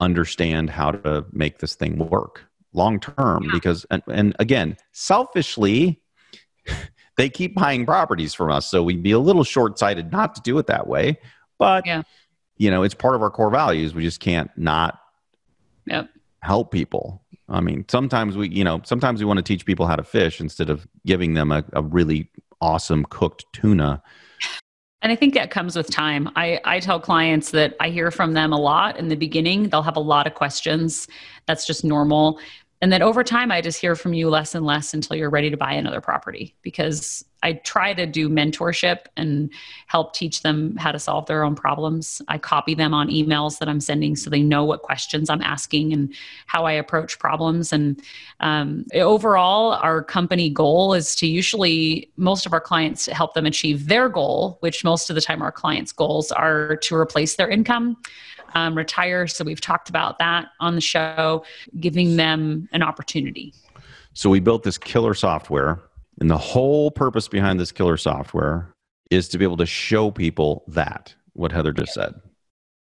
understand 0.00 0.70
how 0.70 0.90
to 0.90 1.24
make 1.32 1.58
this 1.58 1.74
thing 1.74 1.98
work 1.98 2.44
long 2.72 2.98
term 2.98 3.44
yeah. 3.44 3.50
because 3.52 3.84
and, 3.90 4.02
and 4.08 4.34
again, 4.38 4.76
selfishly 4.92 6.00
they 7.16 7.28
keep 7.28 7.54
buying 7.54 7.84
properties 7.84 8.32
from 8.34 8.50
us, 8.50 8.70
so 8.70 8.82
we'd 8.82 9.02
be 9.02 9.12
a 9.12 9.18
little 9.18 9.44
short-sighted 9.44 10.12
not 10.12 10.34
to 10.34 10.40
do 10.42 10.58
it 10.58 10.66
that 10.66 10.86
way, 10.86 11.18
but 11.58 11.84
yeah. 11.86 12.02
you 12.56 12.70
know, 12.70 12.82
it's 12.82 12.94
part 12.94 13.14
of 13.14 13.22
our 13.22 13.30
core 13.30 13.50
values. 13.50 13.94
We 13.94 14.02
just 14.02 14.20
can't 14.20 14.50
not 14.56 14.98
yep. 15.86 16.08
help 16.40 16.70
people 16.70 17.21
I 17.52 17.60
mean, 17.60 17.84
sometimes 17.88 18.36
we, 18.36 18.48
you 18.48 18.64
know, 18.64 18.80
sometimes 18.84 19.20
we 19.20 19.26
want 19.26 19.36
to 19.36 19.42
teach 19.42 19.66
people 19.66 19.86
how 19.86 19.96
to 19.96 20.02
fish 20.02 20.40
instead 20.40 20.70
of 20.70 20.86
giving 21.06 21.34
them 21.34 21.52
a, 21.52 21.62
a 21.74 21.82
really 21.82 22.30
awesome 22.60 23.04
cooked 23.04 23.44
tuna. 23.52 24.02
And 25.02 25.12
I 25.12 25.16
think 25.16 25.34
that 25.34 25.50
comes 25.50 25.76
with 25.76 25.90
time. 25.90 26.30
I, 26.36 26.60
I 26.64 26.80
tell 26.80 26.98
clients 26.98 27.50
that 27.50 27.76
I 27.80 27.90
hear 27.90 28.10
from 28.10 28.32
them 28.32 28.52
a 28.52 28.58
lot 28.58 28.98
in 28.98 29.08
the 29.08 29.16
beginning. 29.16 29.68
They'll 29.68 29.82
have 29.82 29.96
a 29.96 30.00
lot 30.00 30.26
of 30.26 30.34
questions. 30.34 31.08
That's 31.46 31.66
just 31.66 31.84
normal. 31.84 32.38
And 32.80 32.92
then 32.92 33.02
over 33.02 33.22
time, 33.22 33.52
I 33.52 33.60
just 33.60 33.80
hear 33.80 33.94
from 33.96 34.14
you 34.14 34.30
less 34.30 34.54
and 34.54 34.64
less 34.64 34.94
until 34.94 35.16
you're 35.16 35.30
ready 35.30 35.50
to 35.50 35.56
buy 35.56 35.72
another 35.72 36.00
property 36.00 36.56
because 36.62 37.24
I 37.42 37.54
try 37.54 37.94
to 37.94 38.06
do 38.06 38.28
mentorship 38.28 39.06
and 39.16 39.50
help 39.86 40.14
teach 40.14 40.42
them 40.42 40.76
how 40.76 40.92
to 40.92 40.98
solve 40.98 41.26
their 41.26 41.44
own 41.44 41.54
problems. 41.54 42.22
I 42.28 42.38
copy 42.38 42.74
them 42.74 42.94
on 42.94 43.08
emails 43.08 43.58
that 43.58 43.68
I'm 43.68 43.80
sending 43.80 44.16
so 44.16 44.30
they 44.30 44.42
know 44.42 44.64
what 44.64 44.82
questions 44.82 45.28
I'm 45.28 45.42
asking 45.42 45.92
and 45.92 46.14
how 46.46 46.64
I 46.64 46.72
approach 46.72 47.18
problems. 47.18 47.72
And 47.72 48.00
um, 48.40 48.86
overall, 48.94 49.72
our 49.74 50.02
company 50.02 50.50
goal 50.50 50.94
is 50.94 51.16
to 51.16 51.26
usually, 51.26 52.10
most 52.16 52.46
of 52.46 52.52
our 52.52 52.60
clients 52.60 53.06
help 53.06 53.34
them 53.34 53.46
achieve 53.46 53.88
their 53.88 54.08
goal, 54.08 54.58
which 54.60 54.84
most 54.84 55.10
of 55.10 55.14
the 55.14 55.20
time 55.20 55.42
our 55.42 55.52
clients' 55.52 55.92
goals 55.92 56.32
are 56.32 56.76
to 56.76 56.94
replace 56.94 57.36
their 57.36 57.48
income 57.48 57.96
um, 58.54 58.76
retire. 58.76 59.26
So 59.26 59.44
we've 59.44 59.60
talked 59.60 59.88
about 59.88 60.18
that 60.18 60.48
on 60.60 60.74
the 60.74 60.80
show, 60.80 61.44
giving 61.80 62.16
them 62.16 62.68
an 62.72 62.82
opportunity. 62.82 63.54
So 64.14 64.28
we 64.28 64.40
built 64.40 64.62
this 64.62 64.76
killer 64.76 65.14
software, 65.14 65.80
and 66.20 66.30
the 66.30 66.38
whole 66.38 66.90
purpose 66.90 67.28
behind 67.28 67.58
this 67.58 67.72
killer 67.72 67.96
software 67.96 68.74
is 69.10 69.28
to 69.28 69.38
be 69.38 69.44
able 69.44 69.56
to 69.58 69.66
show 69.66 70.10
people 70.10 70.64
that 70.68 71.14
what 71.32 71.52
Heather 71.52 71.72
just 71.72 71.94
said. 71.94 72.14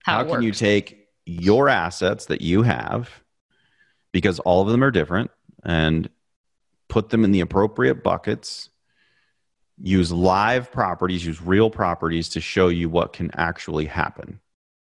how, 0.04 0.18
how 0.18 0.24
can 0.24 0.42
you 0.42 0.52
take 0.52 1.08
your 1.24 1.68
assets 1.68 2.26
that 2.26 2.40
you 2.40 2.62
have 2.62 3.10
because 4.12 4.38
all 4.40 4.62
of 4.62 4.68
them 4.68 4.82
are 4.82 4.90
different 4.90 5.30
and 5.64 6.08
put 6.88 7.10
them 7.10 7.24
in 7.24 7.32
the 7.32 7.40
appropriate 7.40 8.02
buckets 8.02 8.70
use 9.82 10.12
live 10.12 10.70
properties 10.70 11.26
use 11.26 11.42
real 11.42 11.68
properties 11.68 12.28
to 12.30 12.40
show 12.40 12.68
you 12.68 12.88
what 12.88 13.12
can 13.12 13.30
actually 13.34 13.84
happen 13.84 14.40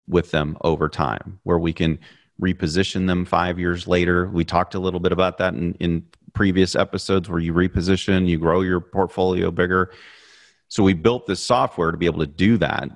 with 0.07 0.31
them 0.31 0.55
over 0.61 0.87
time 0.87 1.39
where 1.43 1.59
we 1.59 1.73
can 1.73 1.99
reposition 2.41 3.07
them 3.07 3.25
five 3.25 3.59
years 3.59 3.87
later. 3.87 4.27
We 4.27 4.45
talked 4.45 4.75
a 4.75 4.79
little 4.79 4.99
bit 4.99 5.11
about 5.11 5.37
that 5.39 5.53
in, 5.53 5.73
in 5.75 6.05
previous 6.37 6.75
episodes 6.75 7.27
where 7.27 7.39
you 7.39 7.51
reposition 7.51 8.27
you 8.27 8.37
grow 8.37 8.61
your 8.61 8.79
portfolio 8.79 9.49
bigger. 9.49 9.91
So 10.67 10.83
we 10.83 10.93
built 10.93 11.25
this 11.25 11.39
software 11.41 11.91
to 11.91 11.97
be 11.97 12.05
able 12.05 12.19
to 12.19 12.27
do 12.27 12.57
that. 12.57 12.89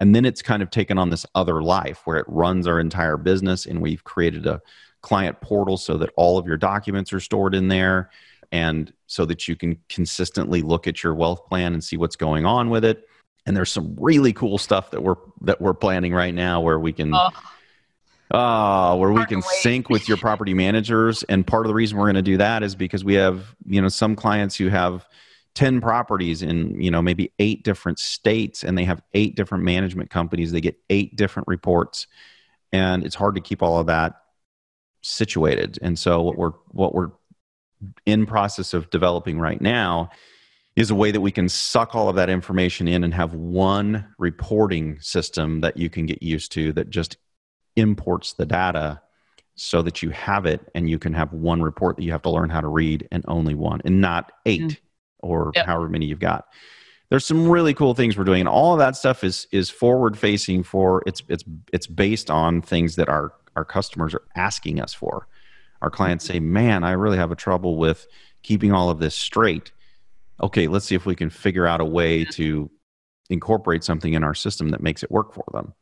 And 0.00 0.16
then 0.16 0.24
it's 0.24 0.42
kind 0.42 0.64
of 0.64 0.70
taken 0.70 0.98
on 0.98 1.08
this 1.08 1.24
other 1.36 1.62
life 1.62 2.00
where 2.06 2.16
it 2.16 2.26
runs 2.26 2.66
our 2.66 2.80
entire 2.80 3.16
business 3.16 3.66
and 3.66 3.80
we've 3.80 4.02
created 4.02 4.46
a 4.46 4.60
client 5.00 5.40
portal 5.40 5.76
so 5.76 5.96
that 5.98 6.10
all 6.16 6.38
of 6.38 6.46
your 6.48 6.56
documents 6.56 7.12
are 7.12 7.20
stored 7.20 7.54
in 7.54 7.68
there 7.68 8.10
and 8.50 8.92
so 9.06 9.24
that 9.26 9.46
you 9.46 9.54
can 9.54 9.78
consistently 9.88 10.60
look 10.60 10.88
at 10.88 11.04
your 11.04 11.14
wealth 11.14 11.46
plan 11.46 11.74
and 11.74 11.84
see 11.84 11.96
what's 11.96 12.16
going 12.16 12.44
on 12.44 12.68
with 12.68 12.84
it. 12.84 13.08
And 13.46 13.56
there's 13.56 13.70
some 13.70 13.94
really 13.96 14.32
cool 14.32 14.58
stuff 14.58 14.90
that 14.90 15.04
we're 15.04 15.16
that 15.42 15.60
we're 15.60 15.74
planning 15.74 16.12
right 16.12 16.34
now 16.34 16.60
where 16.60 16.80
we 16.80 16.92
can 16.92 17.14
oh. 17.14 17.30
Uh, 18.32 18.96
where 18.96 19.12
we 19.12 19.26
can 19.26 19.42
sync 19.42 19.90
with 19.90 20.08
your 20.08 20.16
property 20.26 20.54
managers. 20.54 21.22
And 21.24 21.46
part 21.46 21.66
of 21.66 21.68
the 21.68 21.74
reason 21.74 21.98
we're 21.98 22.06
going 22.06 22.14
to 22.14 22.22
do 22.22 22.38
that 22.38 22.62
is 22.62 22.74
because 22.74 23.04
we 23.04 23.12
have 23.14 23.54
you 23.66 23.82
know 23.82 23.88
some 23.88 24.16
clients 24.16 24.56
who 24.56 24.68
have 24.68 25.06
10 25.54 25.82
properties 25.82 26.40
in 26.40 26.80
you 26.80 26.90
know 26.90 27.02
maybe 27.02 27.30
eight 27.38 27.62
different 27.62 27.98
states 27.98 28.64
and 28.64 28.78
they 28.78 28.84
have 28.84 29.02
eight 29.12 29.36
different 29.36 29.64
management 29.64 30.08
companies. 30.08 30.50
They 30.50 30.62
get 30.62 30.78
eight 30.88 31.14
different 31.14 31.46
reports 31.46 32.06
and 32.72 33.04
it's 33.04 33.14
hard 33.14 33.34
to 33.34 33.42
keep 33.42 33.62
all 33.62 33.78
of 33.78 33.88
that 33.88 34.14
situated. 35.02 35.78
And 35.82 35.98
so 35.98 36.22
what 36.22 36.38
we're 36.38 36.52
what 36.68 36.94
we're 36.94 37.10
in 38.06 38.24
process 38.24 38.72
of 38.72 38.88
developing 38.88 39.40
right 39.40 39.60
now 39.60 40.08
is 40.74 40.90
a 40.90 40.94
way 40.94 41.10
that 41.10 41.20
we 41.20 41.32
can 41.32 41.50
suck 41.50 41.94
all 41.94 42.08
of 42.08 42.16
that 42.16 42.30
information 42.30 42.88
in 42.88 43.04
and 43.04 43.12
have 43.12 43.34
one 43.34 44.06
reporting 44.16 44.98
system 45.00 45.60
that 45.60 45.76
you 45.76 45.90
can 45.90 46.06
get 46.06 46.22
used 46.22 46.50
to 46.52 46.72
that 46.72 46.88
just 46.88 47.18
imports 47.76 48.34
the 48.34 48.46
data 48.46 49.00
so 49.54 49.82
that 49.82 50.02
you 50.02 50.10
have 50.10 50.46
it 50.46 50.60
and 50.74 50.88
you 50.88 50.98
can 50.98 51.12
have 51.12 51.32
one 51.32 51.62
report 51.62 51.96
that 51.96 52.02
you 52.02 52.12
have 52.12 52.22
to 52.22 52.30
learn 52.30 52.50
how 52.50 52.60
to 52.60 52.68
read 52.68 53.06
and 53.10 53.24
only 53.28 53.54
one 53.54 53.80
and 53.84 54.00
not 54.00 54.32
8 54.46 54.60
mm. 54.60 54.76
or 55.20 55.52
yep. 55.54 55.66
however 55.66 55.88
many 55.88 56.06
you've 56.06 56.18
got. 56.18 56.46
There's 57.10 57.26
some 57.26 57.46
really 57.46 57.74
cool 57.74 57.94
things 57.94 58.16
we're 58.16 58.24
doing 58.24 58.40
and 58.40 58.48
all 58.48 58.72
of 58.72 58.78
that 58.78 58.96
stuff 58.96 59.22
is 59.22 59.46
is 59.52 59.68
forward 59.68 60.18
facing 60.18 60.62
for 60.62 61.02
it's 61.06 61.22
it's 61.28 61.44
it's 61.72 61.86
based 61.86 62.30
on 62.30 62.62
things 62.62 62.96
that 62.96 63.08
our 63.08 63.34
our 63.54 63.64
customers 63.64 64.14
are 64.14 64.22
asking 64.34 64.80
us 64.80 64.94
for. 64.94 65.28
Our 65.82 65.90
clients 65.90 66.24
say 66.24 66.40
man 66.40 66.84
i 66.84 66.92
really 66.92 67.18
have 67.18 67.30
a 67.30 67.36
trouble 67.36 67.76
with 67.76 68.06
keeping 68.42 68.72
all 68.72 68.88
of 68.88 68.98
this 68.98 69.14
straight. 69.14 69.72
Okay 70.42 70.66
let's 70.66 70.86
see 70.86 70.94
if 70.94 71.04
we 71.04 71.14
can 71.14 71.28
figure 71.28 71.66
out 71.66 71.82
a 71.82 71.84
way 71.84 72.24
to 72.24 72.70
incorporate 73.28 73.84
something 73.84 74.14
in 74.14 74.24
our 74.24 74.34
system 74.34 74.70
that 74.70 74.82
makes 74.82 75.02
it 75.02 75.10
work 75.10 75.34
for 75.34 75.44
them 75.52 75.74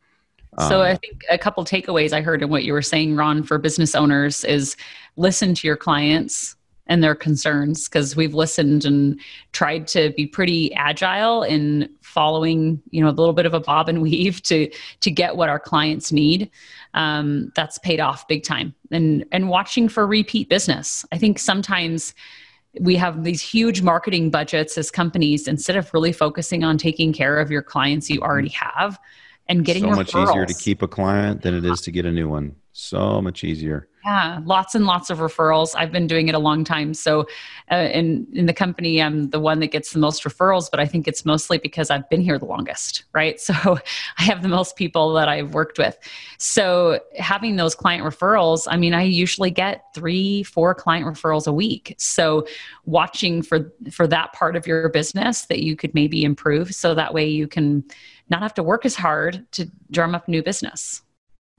so 0.68 0.80
um, 0.80 0.86
I 0.86 0.96
think 0.96 1.22
a 1.30 1.38
couple 1.38 1.64
takeaways 1.64 2.12
I 2.12 2.20
heard 2.20 2.42
in 2.42 2.50
what 2.50 2.64
you 2.64 2.72
were 2.72 2.82
saying, 2.82 3.16
Ron, 3.16 3.42
for 3.42 3.58
business 3.58 3.94
owners 3.94 4.44
is 4.44 4.76
listen 5.16 5.54
to 5.54 5.66
your 5.66 5.76
clients, 5.76 6.56
and 6.90 7.04
their 7.04 7.14
concerns 7.14 7.88
because 7.88 8.16
we've 8.16 8.34
listened 8.34 8.84
and 8.84 9.18
tried 9.52 9.86
to 9.86 10.10
be 10.16 10.26
pretty 10.26 10.74
agile 10.74 11.44
in 11.44 11.88
following 12.02 12.82
you 12.90 13.00
know 13.00 13.08
a 13.08 13.12
little 13.12 13.32
bit 13.32 13.46
of 13.46 13.54
a 13.54 13.60
bob 13.60 13.88
and 13.88 14.02
weave 14.02 14.42
to 14.42 14.68
to 15.00 15.10
get 15.10 15.36
what 15.36 15.48
our 15.48 15.60
clients 15.60 16.12
need. 16.12 16.50
Um, 16.92 17.52
that's 17.54 17.78
paid 17.78 18.00
off 18.00 18.28
big 18.28 18.42
time. 18.42 18.74
And 18.90 19.24
and 19.32 19.48
watching 19.48 19.88
for 19.88 20.06
repeat 20.06 20.50
business. 20.50 21.06
I 21.12 21.18
think 21.18 21.38
sometimes 21.38 22.12
we 22.80 22.96
have 22.96 23.24
these 23.24 23.40
huge 23.40 23.82
marketing 23.82 24.30
budgets 24.30 24.76
as 24.76 24.90
companies 24.90 25.48
instead 25.48 25.76
of 25.76 25.92
really 25.94 26.12
focusing 26.12 26.62
on 26.62 26.78
taking 26.78 27.12
care 27.12 27.38
of 27.38 27.50
your 27.50 27.62
clients 27.62 28.08
you 28.08 28.20
already 28.20 28.50
have 28.50 28.96
and 29.48 29.64
getting 29.64 29.82
so 29.84 29.90
much 29.90 30.14
easier 30.14 30.46
to 30.46 30.54
keep 30.54 30.82
a 30.82 30.88
client 30.88 31.42
than 31.42 31.54
it 31.54 31.64
is 31.64 31.80
to 31.82 31.90
get 31.90 32.06
a 32.06 32.12
new 32.12 32.28
one 32.28 32.54
so 32.72 33.20
much 33.20 33.44
easier 33.44 33.88
yeah, 34.04 34.40
lots 34.44 34.74
and 34.74 34.86
lots 34.86 35.10
of 35.10 35.18
referrals. 35.18 35.74
I've 35.76 35.92
been 35.92 36.06
doing 36.06 36.28
it 36.28 36.34
a 36.34 36.38
long 36.38 36.64
time. 36.64 36.94
So, 36.94 37.26
uh, 37.70 37.88
in 37.92 38.26
in 38.32 38.46
the 38.46 38.54
company, 38.54 39.02
I'm 39.02 39.28
the 39.28 39.40
one 39.40 39.60
that 39.60 39.68
gets 39.68 39.92
the 39.92 39.98
most 39.98 40.24
referrals, 40.24 40.70
but 40.70 40.80
I 40.80 40.86
think 40.86 41.06
it's 41.06 41.26
mostly 41.26 41.58
because 41.58 41.90
I've 41.90 42.08
been 42.08 42.22
here 42.22 42.38
the 42.38 42.46
longest, 42.46 43.04
right? 43.12 43.38
So, 43.50 43.78
I 44.16 44.22
have 44.22 44.42
the 44.42 44.48
most 44.48 44.76
people 44.76 45.12
that 45.14 45.28
I've 45.28 45.54
worked 45.54 45.76
with. 45.76 45.98
So, 46.38 47.00
having 47.18 47.56
those 47.56 47.74
client 47.74 48.04
referrals, 48.04 48.66
I 48.70 48.76
mean, 48.76 48.94
I 48.94 49.02
usually 49.02 49.50
get 49.50 49.84
three, 49.92 50.44
four 50.44 50.72
client 50.72 51.04
referrals 51.04 51.48
a 51.48 51.52
week. 51.52 51.96
So, 51.98 52.46
watching 52.84 53.42
for 53.42 53.72
for 53.90 54.06
that 54.06 54.32
part 54.32 54.56
of 54.56 54.66
your 54.66 54.88
business 54.88 55.46
that 55.46 55.60
you 55.60 55.74
could 55.74 55.94
maybe 55.94 56.24
improve, 56.24 56.74
so 56.74 56.94
that 56.94 57.12
way 57.12 57.26
you 57.26 57.48
can 57.48 57.84
not 58.30 58.42
have 58.42 58.54
to 58.54 58.62
work 58.62 58.86
as 58.86 58.94
hard 58.94 59.46
to 59.52 59.70
drum 59.90 60.14
up 60.14 60.28
new 60.28 60.42
business. 60.42 61.02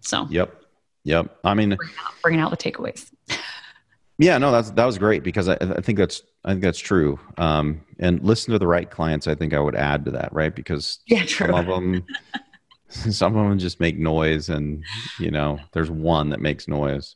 So, 0.01 0.27
yep. 0.29 0.61
Yep. 1.03 1.37
I 1.43 1.53
mean, 1.53 1.75
bringing 1.75 1.95
out, 1.99 2.13
bringing 2.21 2.39
out 2.39 2.51
the 2.51 2.57
takeaways. 2.57 3.11
yeah, 4.17 4.37
no, 4.37 4.51
that's 4.51 4.71
that 4.71 4.85
was 4.85 4.97
great 4.97 5.23
because 5.23 5.49
I, 5.49 5.57
I 5.59 5.81
think 5.81 5.97
that's 5.97 6.21
I 6.45 6.51
think 6.51 6.61
that's 6.61 6.79
true. 6.79 7.19
Um, 7.37 7.81
and 7.99 8.23
listen 8.23 8.51
to 8.53 8.59
the 8.59 8.67
right 8.67 8.89
clients. 8.89 9.27
I 9.27 9.35
think 9.35 9.53
I 9.53 9.59
would 9.59 9.75
add 9.75 10.05
to 10.05 10.11
that, 10.11 10.31
right? 10.31 10.55
Because 10.55 10.99
yeah, 11.07 11.25
true. 11.25 11.47
some 11.47 11.55
of 11.55 11.65
them, 11.67 12.05
some 12.89 13.35
of 13.35 13.49
them 13.49 13.59
just 13.59 13.79
make 13.79 13.97
noise, 13.97 14.49
and 14.49 14.83
you 15.19 15.31
know, 15.31 15.59
there's 15.73 15.91
one 15.91 16.29
that 16.29 16.41
makes 16.41 16.67
noise. 16.67 17.15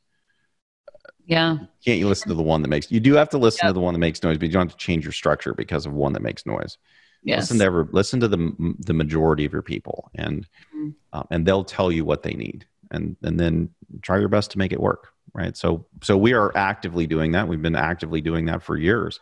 Yeah. 1.27 1.57
Can't 1.83 1.97
you 1.97 2.07
listen 2.07 2.29
to 2.29 2.35
the 2.35 2.43
one 2.43 2.61
that 2.61 2.67
makes? 2.67 2.91
You 2.91 2.99
do 2.99 3.13
have 3.15 3.29
to 3.29 3.37
listen 3.37 3.61
yep. 3.63 3.69
to 3.69 3.73
the 3.73 3.79
one 3.79 3.93
that 3.93 3.99
makes 3.99 4.21
noise, 4.21 4.37
but 4.37 4.47
you 4.47 4.53
don't 4.53 4.69
have 4.69 4.77
to 4.77 4.83
change 4.83 5.03
your 5.03 5.11
structure 5.11 5.53
because 5.53 5.85
of 5.85 5.93
one 5.93 6.13
that 6.13 6.21
makes 6.21 6.45
noise. 6.45 6.77
Yes. 7.25 7.41
Listen 7.41 7.59
to 7.59 7.65
every, 7.65 7.85
listen 7.91 8.19
to 8.21 8.27
the 8.27 8.75
the 8.79 8.93
majority 8.93 9.45
of 9.45 9.51
your 9.51 9.63
people, 9.63 10.09
and 10.15 10.47
mm-hmm. 10.73 10.89
um, 11.11 11.27
and 11.31 11.45
they'll 11.45 11.65
tell 11.65 11.91
you 11.91 12.05
what 12.05 12.23
they 12.23 12.33
need 12.33 12.65
and 12.91 13.17
and 13.23 13.37
then 13.37 13.69
try 14.01 14.19
your 14.19 14.29
best 14.29 14.51
to 14.51 14.57
make 14.57 14.71
it 14.71 14.79
work 14.79 15.11
right? 15.35 15.55
So 15.55 15.85
so 16.01 16.17
we 16.17 16.33
are 16.33 16.55
actively 16.57 17.05
doing 17.05 17.33
that. 17.33 17.47
We've 17.47 17.61
been 17.61 17.75
actively 17.75 18.21
doing 18.21 18.45
that 18.45 18.63
for 18.63 18.77
years. 18.77 19.19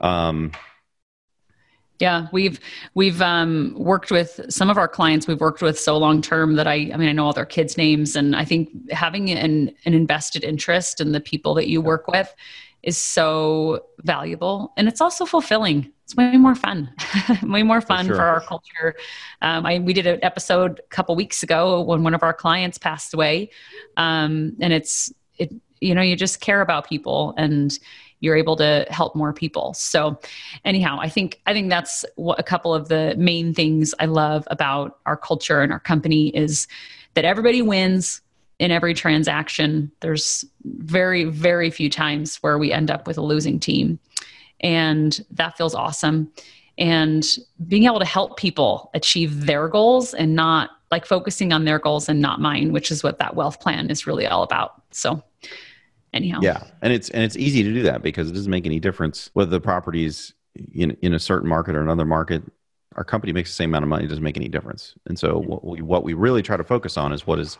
Um 0.00 0.52
yeah 1.98 2.26
we've 2.30 2.60
we've 2.94 3.22
um, 3.22 3.74
worked 3.74 4.10
with 4.10 4.38
some 4.50 4.68
of 4.68 4.76
our 4.76 4.86
clients 4.86 5.26
we've 5.26 5.40
worked 5.40 5.62
with 5.62 5.80
so 5.80 5.96
long 5.96 6.20
term 6.20 6.56
that 6.56 6.66
i 6.66 6.74
i 6.74 6.96
mean 6.98 7.08
i 7.08 7.12
know 7.12 7.24
all 7.24 7.32
their 7.32 7.46
kids 7.46 7.78
names 7.78 8.16
and 8.16 8.36
i 8.36 8.44
think 8.44 8.68
having 8.90 9.30
an 9.30 9.72
an 9.86 9.94
invested 9.94 10.44
interest 10.44 11.00
in 11.00 11.12
the 11.12 11.20
people 11.20 11.54
that 11.54 11.68
you 11.68 11.80
work 11.80 12.06
with 12.06 12.34
is 12.82 12.98
so 12.98 13.86
valuable 14.02 14.74
and 14.76 14.88
it's 14.88 15.00
also 15.00 15.24
fulfilling 15.24 15.90
it's 16.06 16.14
way 16.14 16.36
more 16.36 16.54
fun 16.54 16.88
way 17.42 17.64
more 17.64 17.80
fun 17.80 18.06
for, 18.06 18.12
sure. 18.12 18.16
for 18.16 18.22
our 18.22 18.40
culture 18.40 18.94
um, 19.42 19.66
I, 19.66 19.80
we 19.80 19.92
did 19.92 20.06
an 20.06 20.20
episode 20.22 20.78
a 20.78 20.88
couple 20.88 21.16
weeks 21.16 21.42
ago 21.42 21.80
when 21.80 22.04
one 22.04 22.14
of 22.14 22.22
our 22.22 22.32
clients 22.32 22.78
passed 22.78 23.12
away 23.12 23.50
um, 23.96 24.56
and 24.60 24.72
it's 24.72 25.12
it 25.38 25.52
you 25.80 25.96
know 25.96 26.02
you 26.02 26.14
just 26.14 26.40
care 26.40 26.60
about 26.60 26.88
people 26.88 27.34
and 27.36 27.76
you're 28.20 28.36
able 28.36 28.54
to 28.56 28.86
help 28.88 29.16
more 29.16 29.32
people 29.32 29.74
so 29.74 30.16
anyhow 30.64 30.96
i 31.00 31.08
think 31.08 31.40
i 31.46 31.52
think 31.52 31.70
that's 31.70 32.04
what 32.14 32.38
a 32.38 32.44
couple 32.44 32.72
of 32.72 32.88
the 32.88 33.12
main 33.18 33.52
things 33.52 33.92
i 33.98 34.06
love 34.06 34.46
about 34.48 34.98
our 35.06 35.16
culture 35.16 35.60
and 35.60 35.72
our 35.72 35.80
company 35.80 36.28
is 36.28 36.68
that 37.14 37.24
everybody 37.24 37.62
wins 37.62 38.22
in 38.58 38.70
every 38.70 38.94
transaction. 38.94 39.90
There's 40.00 40.44
very, 40.64 41.24
very 41.24 41.70
few 41.70 41.90
times 41.90 42.36
where 42.36 42.58
we 42.58 42.72
end 42.72 42.90
up 42.90 43.06
with 43.06 43.18
a 43.18 43.22
losing 43.22 43.60
team. 43.60 43.98
And 44.60 45.24
that 45.30 45.56
feels 45.56 45.74
awesome. 45.74 46.32
And 46.78 47.26
being 47.66 47.84
able 47.84 47.98
to 47.98 48.06
help 48.06 48.36
people 48.36 48.90
achieve 48.94 49.46
their 49.46 49.68
goals 49.68 50.14
and 50.14 50.34
not 50.34 50.70
like 50.90 51.06
focusing 51.06 51.52
on 51.52 51.64
their 51.64 51.78
goals 51.78 52.08
and 52.08 52.20
not 52.20 52.40
mine, 52.40 52.72
which 52.72 52.90
is 52.90 53.02
what 53.02 53.18
that 53.18 53.34
wealth 53.34 53.60
plan 53.60 53.90
is 53.90 54.06
really 54.06 54.26
all 54.26 54.42
about. 54.42 54.82
So, 54.90 55.22
anyhow. 56.12 56.40
Yeah. 56.42 56.62
And 56.82 56.92
it's, 56.92 57.10
and 57.10 57.24
it's 57.24 57.36
easy 57.36 57.62
to 57.62 57.72
do 57.72 57.82
that 57.84 58.02
because 58.02 58.30
it 58.30 58.34
doesn't 58.34 58.50
make 58.50 58.66
any 58.66 58.78
difference 58.78 59.30
whether 59.32 59.50
the 59.50 59.60
properties 59.60 60.34
in, 60.74 60.96
in 61.02 61.14
a 61.14 61.18
certain 61.18 61.48
market 61.48 61.74
or 61.74 61.80
another 61.80 62.04
market 62.04 62.42
our 62.96 63.04
company 63.04 63.32
makes 63.32 63.50
the 63.50 63.54
same 63.54 63.70
amount 63.70 63.84
of 63.84 63.88
money 63.88 64.04
it 64.04 64.08
doesn't 64.08 64.24
make 64.24 64.36
any 64.36 64.48
difference 64.48 64.94
and 65.06 65.18
so 65.18 65.38
what 65.38 65.64
we, 65.64 65.82
what 65.82 66.02
we 66.02 66.14
really 66.14 66.42
try 66.42 66.56
to 66.56 66.64
focus 66.64 66.96
on 66.96 67.12
is 67.12 67.26
what 67.26 67.38
is 67.38 67.58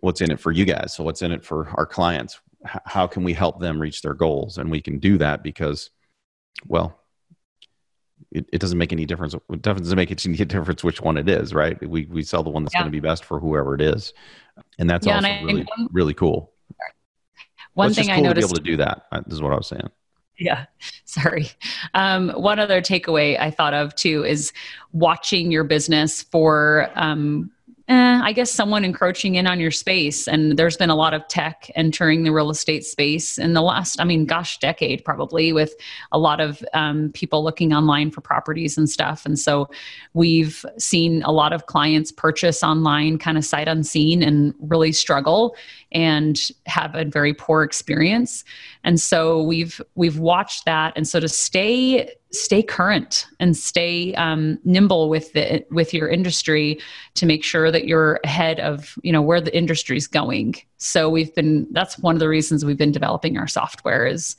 what's 0.00 0.20
in 0.20 0.30
it 0.30 0.38
for 0.38 0.52
you 0.52 0.64
guys 0.64 0.94
so 0.94 1.02
what's 1.02 1.22
in 1.22 1.32
it 1.32 1.44
for 1.44 1.68
our 1.76 1.86
clients 1.86 2.40
H- 2.64 2.82
how 2.84 3.06
can 3.06 3.24
we 3.24 3.32
help 3.32 3.60
them 3.60 3.80
reach 3.80 4.02
their 4.02 4.14
goals? 4.14 4.58
And 4.58 4.70
we 4.70 4.80
can 4.80 4.98
do 4.98 5.18
that 5.18 5.42
because 5.42 5.90
well 6.66 7.00
it, 8.30 8.48
it 8.52 8.60
doesn't 8.60 8.78
make 8.78 8.92
any 8.92 9.06
difference 9.06 9.34
it 9.34 9.62
doesn't 9.62 9.96
make 9.96 10.10
any 10.10 10.36
difference 10.44 10.84
which 10.84 11.00
one 11.00 11.16
it 11.16 11.28
is 11.28 11.54
right? 11.54 11.80
We, 11.88 12.06
we 12.06 12.22
sell 12.22 12.42
the 12.42 12.50
one 12.50 12.64
that's 12.64 12.74
yeah. 12.74 12.80
going 12.80 12.92
to 12.92 12.96
be 12.96 13.00
best 13.00 13.24
for 13.24 13.38
whoever 13.40 13.74
it 13.74 13.80
is. 13.80 14.12
And 14.78 14.88
that's 14.88 15.06
yeah, 15.06 15.16
also 15.16 15.28
and 15.28 15.40
I, 15.40 15.44
really 15.44 15.66
really 15.92 16.14
cool. 16.14 16.52
One 17.74 17.94
thing 17.94 18.06
cool 18.06 18.14
i 18.14 18.20
noticed 18.20 18.48
to 18.48 18.60
be 18.60 18.70
able 18.72 18.78
to 18.78 18.84
do 18.84 19.08
that 19.10 19.24
this 19.26 19.34
is 19.34 19.42
what 19.42 19.52
i 19.52 19.56
was 19.56 19.68
saying. 19.68 19.88
Yeah 20.38 20.66
sorry. 21.04 21.48
Um, 21.94 22.30
one 22.30 22.58
other 22.58 22.82
takeaway 22.82 23.38
i 23.40 23.50
thought 23.50 23.74
of 23.74 23.94
too 23.94 24.24
is 24.24 24.52
watching 24.92 25.52
your 25.52 25.64
business 25.64 26.22
for 26.22 26.90
um, 26.96 27.52
eh, 27.88 28.20
I 28.22 28.32
guess 28.32 28.50
someone 28.50 28.84
encroaching 28.84 29.36
in 29.36 29.46
on 29.46 29.60
your 29.60 29.70
space. 29.70 30.28
And 30.28 30.58
there's 30.58 30.76
been 30.76 30.90
a 30.90 30.94
lot 30.94 31.14
of 31.14 31.26
tech 31.28 31.70
entering 31.74 32.22
the 32.22 32.30
real 32.30 32.50
estate 32.50 32.84
space 32.84 33.38
in 33.38 33.54
the 33.54 33.62
last, 33.62 34.00
I 34.00 34.04
mean, 34.04 34.26
gosh, 34.26 34.58
decade 34.58 35.04
probably, 35.04 35.52
with 35.52 35.74
a 36.12 36.18
lot 36.18 36.40
of 36.40 36.62
um, 36.74 37.10
people 37.12 37.42
looking 37.42 37.72
online 37.72 38.10
for 38.10 38.20
properties 38.20 38.76
and 38.76 38.88
stuff. 38.88 39.24
And 39.24 39.38
so 39.38 39.70
we've 40.14 40.64
seen 40.78 41.22
a 41.22 41.32
lot 41.32 41.52
of 41.52 41.66
clients 41.66 42.12
purchase 42.12 42.62
online, 42.62 43.18
kind 43.18 43.38
of 43.38 43.44
sight 43.44 43.68
unseen, 43.68 44.22
and 44.22 44.54
really 44.60 44.92
struggle 44.92 45.56
and 45.92 46.50
have 46.66 46.94
a 46.94 47.04
very 47.04 47.32
poor 47.32 47.62
experience. 47.62 48.44
And 48.84 49.00
so 49.00 49.42
we've 49.42 49.80
we've 49.94 50.18
watched 50.18 50.64
that. 50.66 50.92
And 50.96 51.08
so 51.08 51.20
to 51.20 51.28
stay 51.28 52.10
stay 52.30 52.62
current 52.62 53.26
and 53.40 53.56
stay 53.56 54.14
um, 54.14 54.58
nimble 54.64 55.08
with 55.08 55.32
the 55.32 55.64
with 55.70 55.94
your 55.94 56.08
industry 56.08 56.78
to 57.14 57.26
make 57.26 57.42
sure 57.42 57.70
that 57.70 57.86
you're 57.86 58.20
ahead 58.24 58.60
of 58.60 58.98
you 59.02 59.12
know 59.12 59.22
where 59.22 59.40
the 59.40 59.56
industry 59.56 59.96
is 59.96 60.06
going. 60.06 60.54
So 60.76 61.08
we've 61.08 61.34
been 61.34 61.66
that's 61.70 61.98
one 61.98 62.14
of 62.14 62.20
the 62.20 62.28
reasons 62.28 62.64
we've 62.64 62.76
been 62.76 62.92
developing 62.92 63.38
our 63.38 63.48
software 63.48 64.06
is 64.06 64.36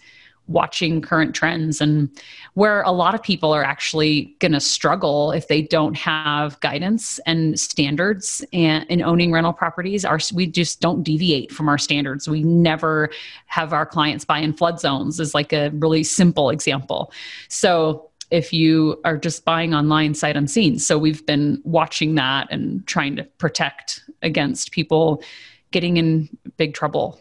watching 0.50 1.00
current 1.00 1.36
trends 1.36 1.80
and 1.80 2.10
where 2.56 2.82
a 2.82 2.92
lot 2.92 3.14
of 3.14 3.22
people 3.22 3.54
are 3.54 3.64
actually 3.64 4.36
going 4.40 4.52
to 4.52 4.60
struggle 4.60 5.32
if 5.32 5.48
they 5.48 5.62
don't 5.62 5.96
have 5.96 6.60
guidance 6.60 7.20
and 7.26 7.58
standards 7.60 8.44
and 8.52 8.84
in 8.90 9.02
owning 9.02 9.32
rental 9.32 9.54
properties. 9.54 10.04
Our 10.04 10.20
we 10.34 10.48
just 10.48 10.82
don't 10.82 11.04
deviate 11.04 11.52
from 11.52 11.70
our 11.70 11.78
standards. 11.78 12.28
We 12.28 12.44
never 12.44 13.10
have 13.46 13.72
our 13.72 13.86
clients 13.86 14.26
buy 14.26 14.40
in 14.40 14.54
flood 14.54 14.80
zones 14.80 15.20
is 15.20 15.34
like 15.34 15.54
a 15.54 15.70
really 15.70 16.04
simple 16.04 16.50
example. 16.50 17.14
So 17.48 18.10
if 18.32 18.52
you 18.52 19.00
are 19.06 19.18
just 19.18 19.46
buying 19.46 19.74
online 19.74 20.14
sight 20.14 20.36
unseen 20.36 20.78
so 20.78 20.98
we've 20.98 21.26
been 21.26 21.62
watching 21.64 22.16
that 22.16 22.48
and 22.52 22.86
trying 22.88 23.16
to 23.16 23.24
protect 23.24 24.02
against 24.22 24.72
people 24.72 25.24
getting 25.72 25.98
in 25.98 26.30
big 26.58 26.74
trouble. 26.74 27.20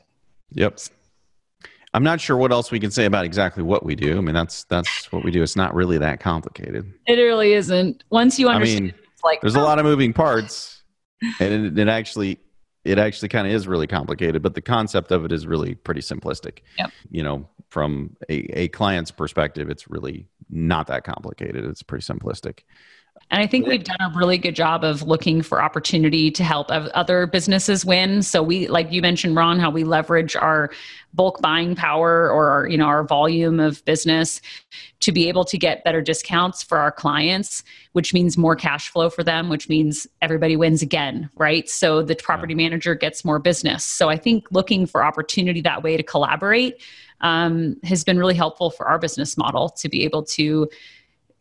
Yep 0.52 0.78
I'm 1.94 2.02
not 2.02 2.20
sure 2.20 2.36
what 2.36 2.52
else 2.52 2.70
we 2.70 2.80
can 2.80 2.90
say 2.90 3.06
about 3.06 3.24
exactly 3.24 3.62
what 3.62 3.84
we 3.84 3.94
do. 3.94 4.18
I 4.18 4.20
mean, 4.20 4.34
that's 4.34 4.64
that's 4.64 5.10
what 5.10 5.24
we 5.24 5.30
do. 5.30 5.42
It's 5.42 5.56
not 5.56 5.74
really 5.74 5.98
that 5.98 6.20
complicated. 6.20 6.92
It 7.06 7.14
really 7.14 7.54
isn't. 7.54 8.04
Once 8.10 8.38
you 8.38 8.48
understand, 8.48 8.78
I 8.78 8.82
mean, 8.82 8.94
like 9.24 9.40
there's 9.40 9.56
oh. 9.56 9.60
a 9.60 9.64
lot 9.64 9.78
of 9.78 9.84
moving 9.84 10.12
parts, 10.12 10.82
and 11.40 11.66
it, 11.66 11.78
it 11.78 11.88
actually 11.88 12.38
it 12.84 12.98
actually 12.98 13.28
kind 13.28 13.46
of 13.46 13.52
is 13.52 13.66
really 13.66 13.86
complicated. 13.86 14.42
But 14.42 14.54
the 14.54 14.60
concept 14.60 15.12
of 15.12 15.24
it 15.24 15.32
is 15.32 15.46
really 15.46 15.74
pretty 15.74 16.00
simplistic. 16.00 16.58
Yep. 16.78 16.90
You 17.10 17.22
know, 17.22 17.48
from 17.70 18.16
a, 18.28 18.34
a 18.58 18.68
client's 18.68 19.10
perspective, 19.10 19.70
it's 19.70 19.88
really 19.88 20.26
not 20.50 20.86
that 20.88 21.04
complicated. 21.04 21.64
It's 21.64 21.82
pretty 21.82 22.04
simplistic. 22.04 22.60
And 23.30 23.42
I 23.42 23.46
think 23.46 23.66
we've 23.66 23.84
done 23.84 24.00
a 24.00 24.12
really 24.16 24.38
good 24.38 24.56
job 24.56 24.84
of 24.84 25.02
looking 25.02 25.42
for 25.42 25.62
opportunity 25.62 26.30
to 26.30 26.42
help 26.42 26.68
other 26.70 27.26
businesses 27.26 27.84
win. 27.84 28.22
So 28.22 28.42
we, 28.42 28.68
like 28.68 28.90
you 28.90 29.02
mentioned, 29.02 29.36
Ron, 29.36 29.58
how 29.58 29.70
we 29.70 29.84
leverage 29.84 30.34
our 30.34 30.70
bulk 31.12 31.40
buying 31.42 31.74
power 31.74 32.30
or 32.30 32.50
our, 32.50 32.68
you 32.68 32.76
know 32.76 32.86
our 32.86 33.04
volume 33.04 33.60
of 33.60 33.84
business 33.84 34.40
to 35.00 35.12
be 35.12 35.28
able 35.28 35.44
to 35.44 35.58
get 35.58 35.84
better 35.84 36.00
discounts 36.00 36.62
for 36.62 36.78
our 36.78 36.92
clients, 36.92 37.64
which 37.92 38.14
means 38.14 38.38
more 38.38 38.56
cash 38.56 38.88
flow 38.88 39.10
for 39.10 39.22
them, 39.22 39.48
which 39.48 39.68
means 39.68 40.06
everybody 40.22 40.56
wins 40.56 40.82
again, 40.82 41.28
right? 41.36 41.68
So 41.68 42.02
the 42.02 42.16
property 42.16 42.54
manager 42.54 42.94
gets 42.94 43.24
more 43.24 43.38
business. 43.38 43.84
So 43.84 44.08
I 44.08 44.16
think 44.16 44.46
looking 44.50 44.86
for 44.86 45.04
opportunity 45.04 45.60
that 45.62 45.82
way 45.82 45.96
to 45.96 46.02
collaborate 46.02 46.82
um, 47.20 47.76
has 47.84 48.04
been 48.04 48.18
really 48.18 48.34
helpful 48.34 48.70
for 48.70 48.86
our 48.86 48.98
business 48.98 49.36
model 49.36 49.68
to 49.70 49.88
be 49.88 50.04
able 50.04 50.22
to 50.24 50.68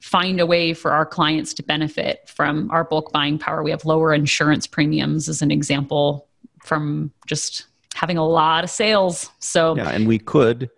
find 0.01 0.39
a 0.39 0.45
way 0.45 0.73
for 0.73 0.91
our 0.91 1.05
clients 1.05 1.53
to 1.55 1.63
benefit 1.63 2.29
from 2.29 2.69
our 2.71 2.83
bulk 2.83 3.11
buying 3.11 3.37
power. 3.37 3.63
We 3.63 3.71
have 3.71 3.85
lower 3.85 4.13
insurance 4.13 4.67
premiums, 4.67 5.27
as 5.27 5.41
an 5.41 5.51
example, 5.51 6.27
from 6.63 7.11
just 7.25 7.65
having 7.95 8.17
a 8.17 8.25
lot 8.25 8.63
of 8.63 8.69
sales. 8.69 9.29
So 9.39 9.75
yeah, 9.75 9.89
and 9.89 10.07
we 10.07 10.19
could 10.19 10.69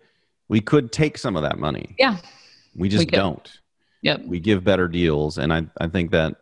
we 0.48 0.60
could 0.60 0.92
take 0.92 1.18
some 1.18 1.36
of 1.36 1.42
that 1.42 1.58
money. 1.58 1.94
Yeah, 1.98 2.16
we 2.74 2.88
just 2.88 3.06
we 3.06 3.06
don't. 3.06 3.50
Yep. 4.02 4.24
We 4.24 4.40
give 4.40 4.64
better 4.64 4.88
deals, 4.88 5.38
and 5.38 5.52
I 5.52 5.66
I 5.80 5.88
think 5.88 6.12
that 6.12 6.36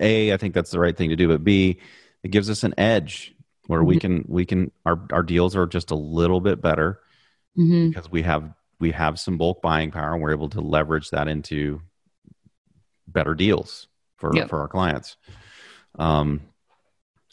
a 0.00 0.32
I 0.32 0.36
think 0.36 0.54
that's 0.54 0.70
the 0.70 0.80
right 0.80 0.96
thing 0.96 1.10
to 1.10 1.16
do, 1.16 1.28
but 1.28 1.44
b 1.44 1.80
it 2.22 2.30
gives 2.30 2.50
us 2.50 2.64
an 2.64 2.74
edge 2.78 3.34
where 3.66 3.80
mm-hmm. 3.80 3.88
we 3.88 3.98
can 3.98 4.24
we 4.28 4.44
can 4.44 4.72
our 4.84 5.00
our 5.12 5.22
deals 5.22 5.54
are 5.54 5.66
just 5.66 5.90
a 5.90 5.96
little 5.96 6.40
bit 6.40 6.60
better 6.60 7.00
mm-hmm. 7.56 7.88
because 7.88 8.10
we 8.10 8.22
have 8.22 8.52
we 8.80 8.90
have 8.90 9.20
some 9.20 9.38
bulk 9.38 9.62
buying 9.62 9.90
power 9.90 10.12
and 10.12 10.22
we're 10.22 10.32
able 10.32 10.48
to 10.48 10.60
leverage 10.60 11.10
that 11.10 11.28
into 11.28 11.80
better 13.06 13.34
deals 13.34 13.88
for 14.16 14.34
yep. 14.34 14.48
for 14.48 14.60
our 14.60 14.68
clients. 14.68 15.16
Um, 15.98 16.40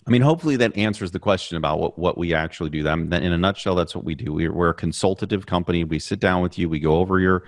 I 0.06 0.10
mean, 0.10 0.22
hopefully 0.22 0.56
that 0.58 0.76
answers 0.76 1.12
the 1.12 1.20
question 1.20 1.58
about 1.58 1.80
what, 1.80 1.98
what 1.98 2.18
we 2.18 2.34
actually 2.34 2.72
do. 2.72 2.84
That 2.84 2.98
in 2.98 3.32
a 3.32 3.38
nutshell, 3.38 3.76
that's 3.76 3.96
what 3.96 4.04
we 4.04 4.16
do. 4.16 4.34
We're, 4.34 4.52
we're 4.52 4.70
a 4.70 4.74
consultative 4.74 5.46
company. 5.46 5.84
We 5.84 6.00
sit 6.00 6.20
down 6.20 6.42
with 6.42 6.58
you. 6.58 6.70
We 6.70 6.80
go 6.80 6.96
over 6.96 7.20
your 7.20 7.44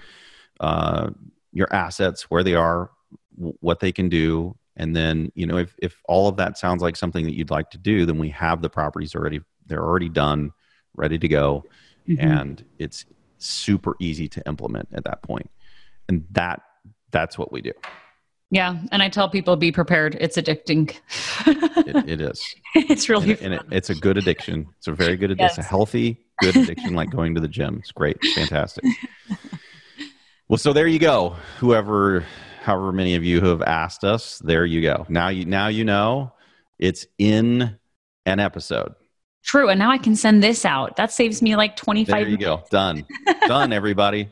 uh, 0.60 1.10
your 1.52 1.74
assets, 1.74 2.30
where 2.30 2.44
they 2.44 2.54
are, 2.56 2.92
w- 3.36 3.58
what 3.60 3.80
they 3.80 3.92
can 3.92 4.08
do, 4.08 4.56
and 4.78 4.96
then 4.96 5.32
you 5.36 5.48
know 5.48 5.58
if 5.58 5.76
if 5.80 6.00
all 6.06 6.28
of 6.28 6.38
that 6.38 6.58
sounds 6.58 6.82
like 6.82 6.96
something 6.96 7.26
that 7.26 7.36
you'd 7.36 7.52
like 7.52 7.72
to 7.72 7.78
do, 7.78 8.06
then 8.06 8.20
we 8.20 8.30
have 8.30 8.62
the 8.62 8.70
properties 8.70 9.16
already. 9.16 9.42
They're 9.66 9.84
already 9.84 10.10
done, 10.10 10.52
ready 10.96 11.18
to 11.18 11.28
go, 11.28 11.66
mm-hmm. 12.08 12.22
and 12.22 12.64
it's 12.78 13.06
super 13.40 13.96
easy 14.00 14.28
to 14.28 14.48
implement 14.48 14.90
at 14.94 15.06
that 15.06 15.24
point. 15.24 15.50
And 16.08 16.26
that 16.32 16.62
that's 17.12 17.38
what 17.38 17.52
we 17.52 17.62
do. 17.62 17.74
Yeah, 18.54 18.78
and 18.92 19.02
I 19.02 19.10
tell 19.10 19.28
people 19.28 19.56
be 19.56 19.72
prepared. 19.72 20.16
It's 20.22 20.38
addicting. 20.38 20.96
it, 21.48 22.08
it 22.08 22.22
is. 22.22 22.56
It's 22.76 23.10
really 23.10 23.32
and, 23.32 23.42
and 23.42 23.54
it, 23.56 23.62
it's 23.72 23.90
a 23.90 23.96
good 23.96 24.18
addiction. 24.18 24.68
It's 24.78 24.88
a 24.88 24.94
very 24.94 25.16
good 25.16 25.32
addiction. 25.32 25.46
Yes. 25.46 25.58
It's 25.58 25.66
a 25.66 25.70
healthy, 25.70 26.26
good 26.40 26.56
addiction, 26.56 26.94
like 26.94 27.10
going 27.10 27.34
to 27.36 27.42
the 27.42 27.48
gym. 27.48 27.78
It's 27.80 27.92
great, 27.92 28.24
fantastic. 28.36 28.84
well, 30.48 30.58
so 30.58 30.72
there 30.74 30.86
you 30.86 31.00
go. 31.00 31.36
Whoever, 31.60 32.26
however 32.62 32.92
many 32.92 33.16
of 33.16 33.24
you 33.24 33.42
who 33.42 33.48
have 33.48 33.64
asked 33.64 34.04
us, 34.04 34.40
there 34.40 34.66
you 34.66 34.82
go. 34.82 35.06
Now 35.10 35.30
you 35.30 35.46
now 35.46 35.68
you 35.68 35.84
know 35.84 36.32
it's 36.78 37.08
in 37.18 37.78
an 38.28 38.40
episode. 38.40 38.94
True, 39.44 39.70
and 39.70 39.80
now 39.80 39.90
I 39.92 39.98
can 39.98 40.16
send 40.16 40.44
this 40.44 40.66
out. 40.66 40.96
That 40.96 41.12
saves 41.12 41.42
me 41.42 41.56
like 41.56 41.76
twenty 41.76 42.06
five. 42.06 42.22
There 42.22 42.30
you 42.30 42.38
minutes. 42.38 42.70
go. 42.70 42.78
Done. 42.78 43.06
Done. 43.48 43.74
Everybody 43.74 44.30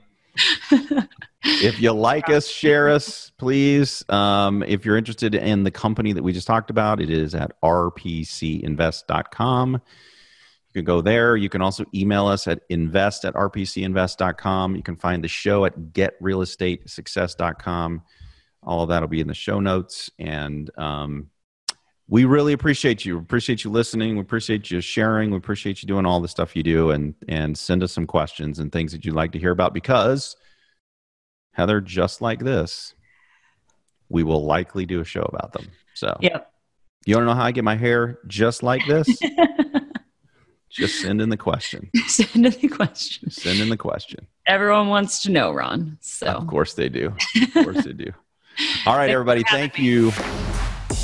if 1.43 1.81
you 1.81 1.91
like 1.91 2.29
us, 2.29 2.47
share 2.47 2.87
us, 2.89 3.31
please. 3.37 4.05
Um, 4.09 4.61
if 4.63 4.85
you're 4.85 4.97
interested 4.97 5.33
in 5.33 5.63
the 5.63 5.71
company 5.71 6.13
that 6.13 6.21
we 6.21 6.33
just 6.33 6.45
talked 6.45 6.69
about, 6.69 7.01
it 7.01 7.09
is 7.09 7.33
at 7.33 7.59
rpcinvest.com. 7.61 9.73
You 9.73 9.81
can 10.73 10.85
go 10.85 11.01
there. 11.01 11.35
You 11.35 11.49
can 11.49 11.61
also 11.61 11.83
email 11.93 12.25
us 12.27 12.47
at 12.47 12.61
invest 12.69 13.25
at 13.25 13.33
rpcinvest.com. 13.33 14.75
You 14.75 14.83
can 14.83 14.95
find 14.97 15.23
the 15.23 15.27
show 15.27 15.65
at 15.65 15.75
getrealestatesuccess.com. 15.77 18.03
All 18.63 18.83
of 18.83 18.89
that 18.89 19.01
will 19.01 19.07
be 19.07 19.21
in 19.21 19.27
the 19.27 19.33
show 19.33 19.59
notes. 19.59 20.11
And 20.19 20.69
um, 20.77 21.31
we 22.07 22.25
really 22.25 22.53
appreciate 22.53 23.03
you. 23.03 23.17
We 23.17 23.23
appreciate 23.23 23.63
you 23.63 23.71
listening. 23.71 24.13
We 24.15 24.21
appreciate 24.21 24.69
you 24.69 24.79
sharing. 24.79 25.31
We 25.31 25.37
appreciate 25.37 25.81
you 25.81 25.87
doing 25.87 26.05
all 26.05 26.21
the 26.21 26.27
stuff 26.27 26.55
you 26.55 26.61
do 26.61 26.91
and, 26.91 27.15
and 27.27 27.57
send 27.57 27.81
us 27.81 27.91
some 27.91 28.05
questions 28.05 28.59
and 28.59 28.71
things 28.71 28.91
that 28.91 29.03
you'd 29.03 29.15
like 29.15 29.31
to 29.31 29.39
hear 29.39 29.49
about 29.51 29.73
because– 29.73 30.35
Heather, 31.51 31.81
just 31.81 32.21
like 32.21 32.39
this, 32.39 32.93
we 34.09 34.23
will 34.23 34.45
likely 34.45 34.85
do 34.85 35.01
a 35.01 35.05
show 35.05 35.23
about 35.23 35.53
them. 35.53 35.67
So, 35.93 36.17
yep. 36.21 36.51
You 37.05 37.15
want 37.15 37.23
to 37.23 37.29
know 37.31 37.35
how 37.35 37.45
I 37.45 37.51
get 37.51 37.63
my 37.63 37.75
hair 37.75 38.19
just 38.27 38.61
like 38.61 38.85
this? 38.85 39.07
just 40.69 41.01
send 41.01 41.19
in 41.21 41.29
the 41.29 41.37
question. 41.37 41.89
Send 42.07 42.45
in 42.45 42.53
the 42.61 42.67
question. 42.67 43.31
Send 43.31 43.59
in 43.59 43.69
the 43.69 43.77
question. 43.77 44.27
Everyone 44.45 44.87
wants 44.87 45.23
to 45.23 45.31
know, 45.31 45.51
Ron. 45.51 45.97
So 46.01 46.27
of 46.27 46.45
course 46.47 46.73
they 46.73 46.89
do. 46.89 47.15
Of 47.41 47.53
course 47.53 47.85
they 47.85 47.93
do. 47.93 48.11
All 48.85 48.97
right, 48.97 49.09
everybody. 49.09 49.43
Thank 49.49 49.79
you. 49.79 50.11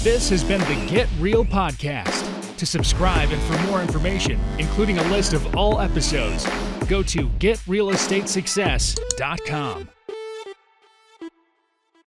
This 0.04 0.30
has 0.30 0.44
been 0.44 0.60
the 0.62 0.86
Get 0.88 1.10
Real 1.20 1.46
Podcast. 1.46 2.26
To 2.58 2.66
subscribe 2.66 3.30
and 3.32 3.42
for 3.44 3.58
more 3.68 3.82
information, 3.82 4.40
including 4.58 4.98
a 4.98 5.04
list 5.12 5.34
of 5.34 5.56
all 5.56 5.80
episodes, 5.80 6.44
go 6.88 7.04
to 7.04 7.30
getrealestatesuccess.com. 7.30 9.90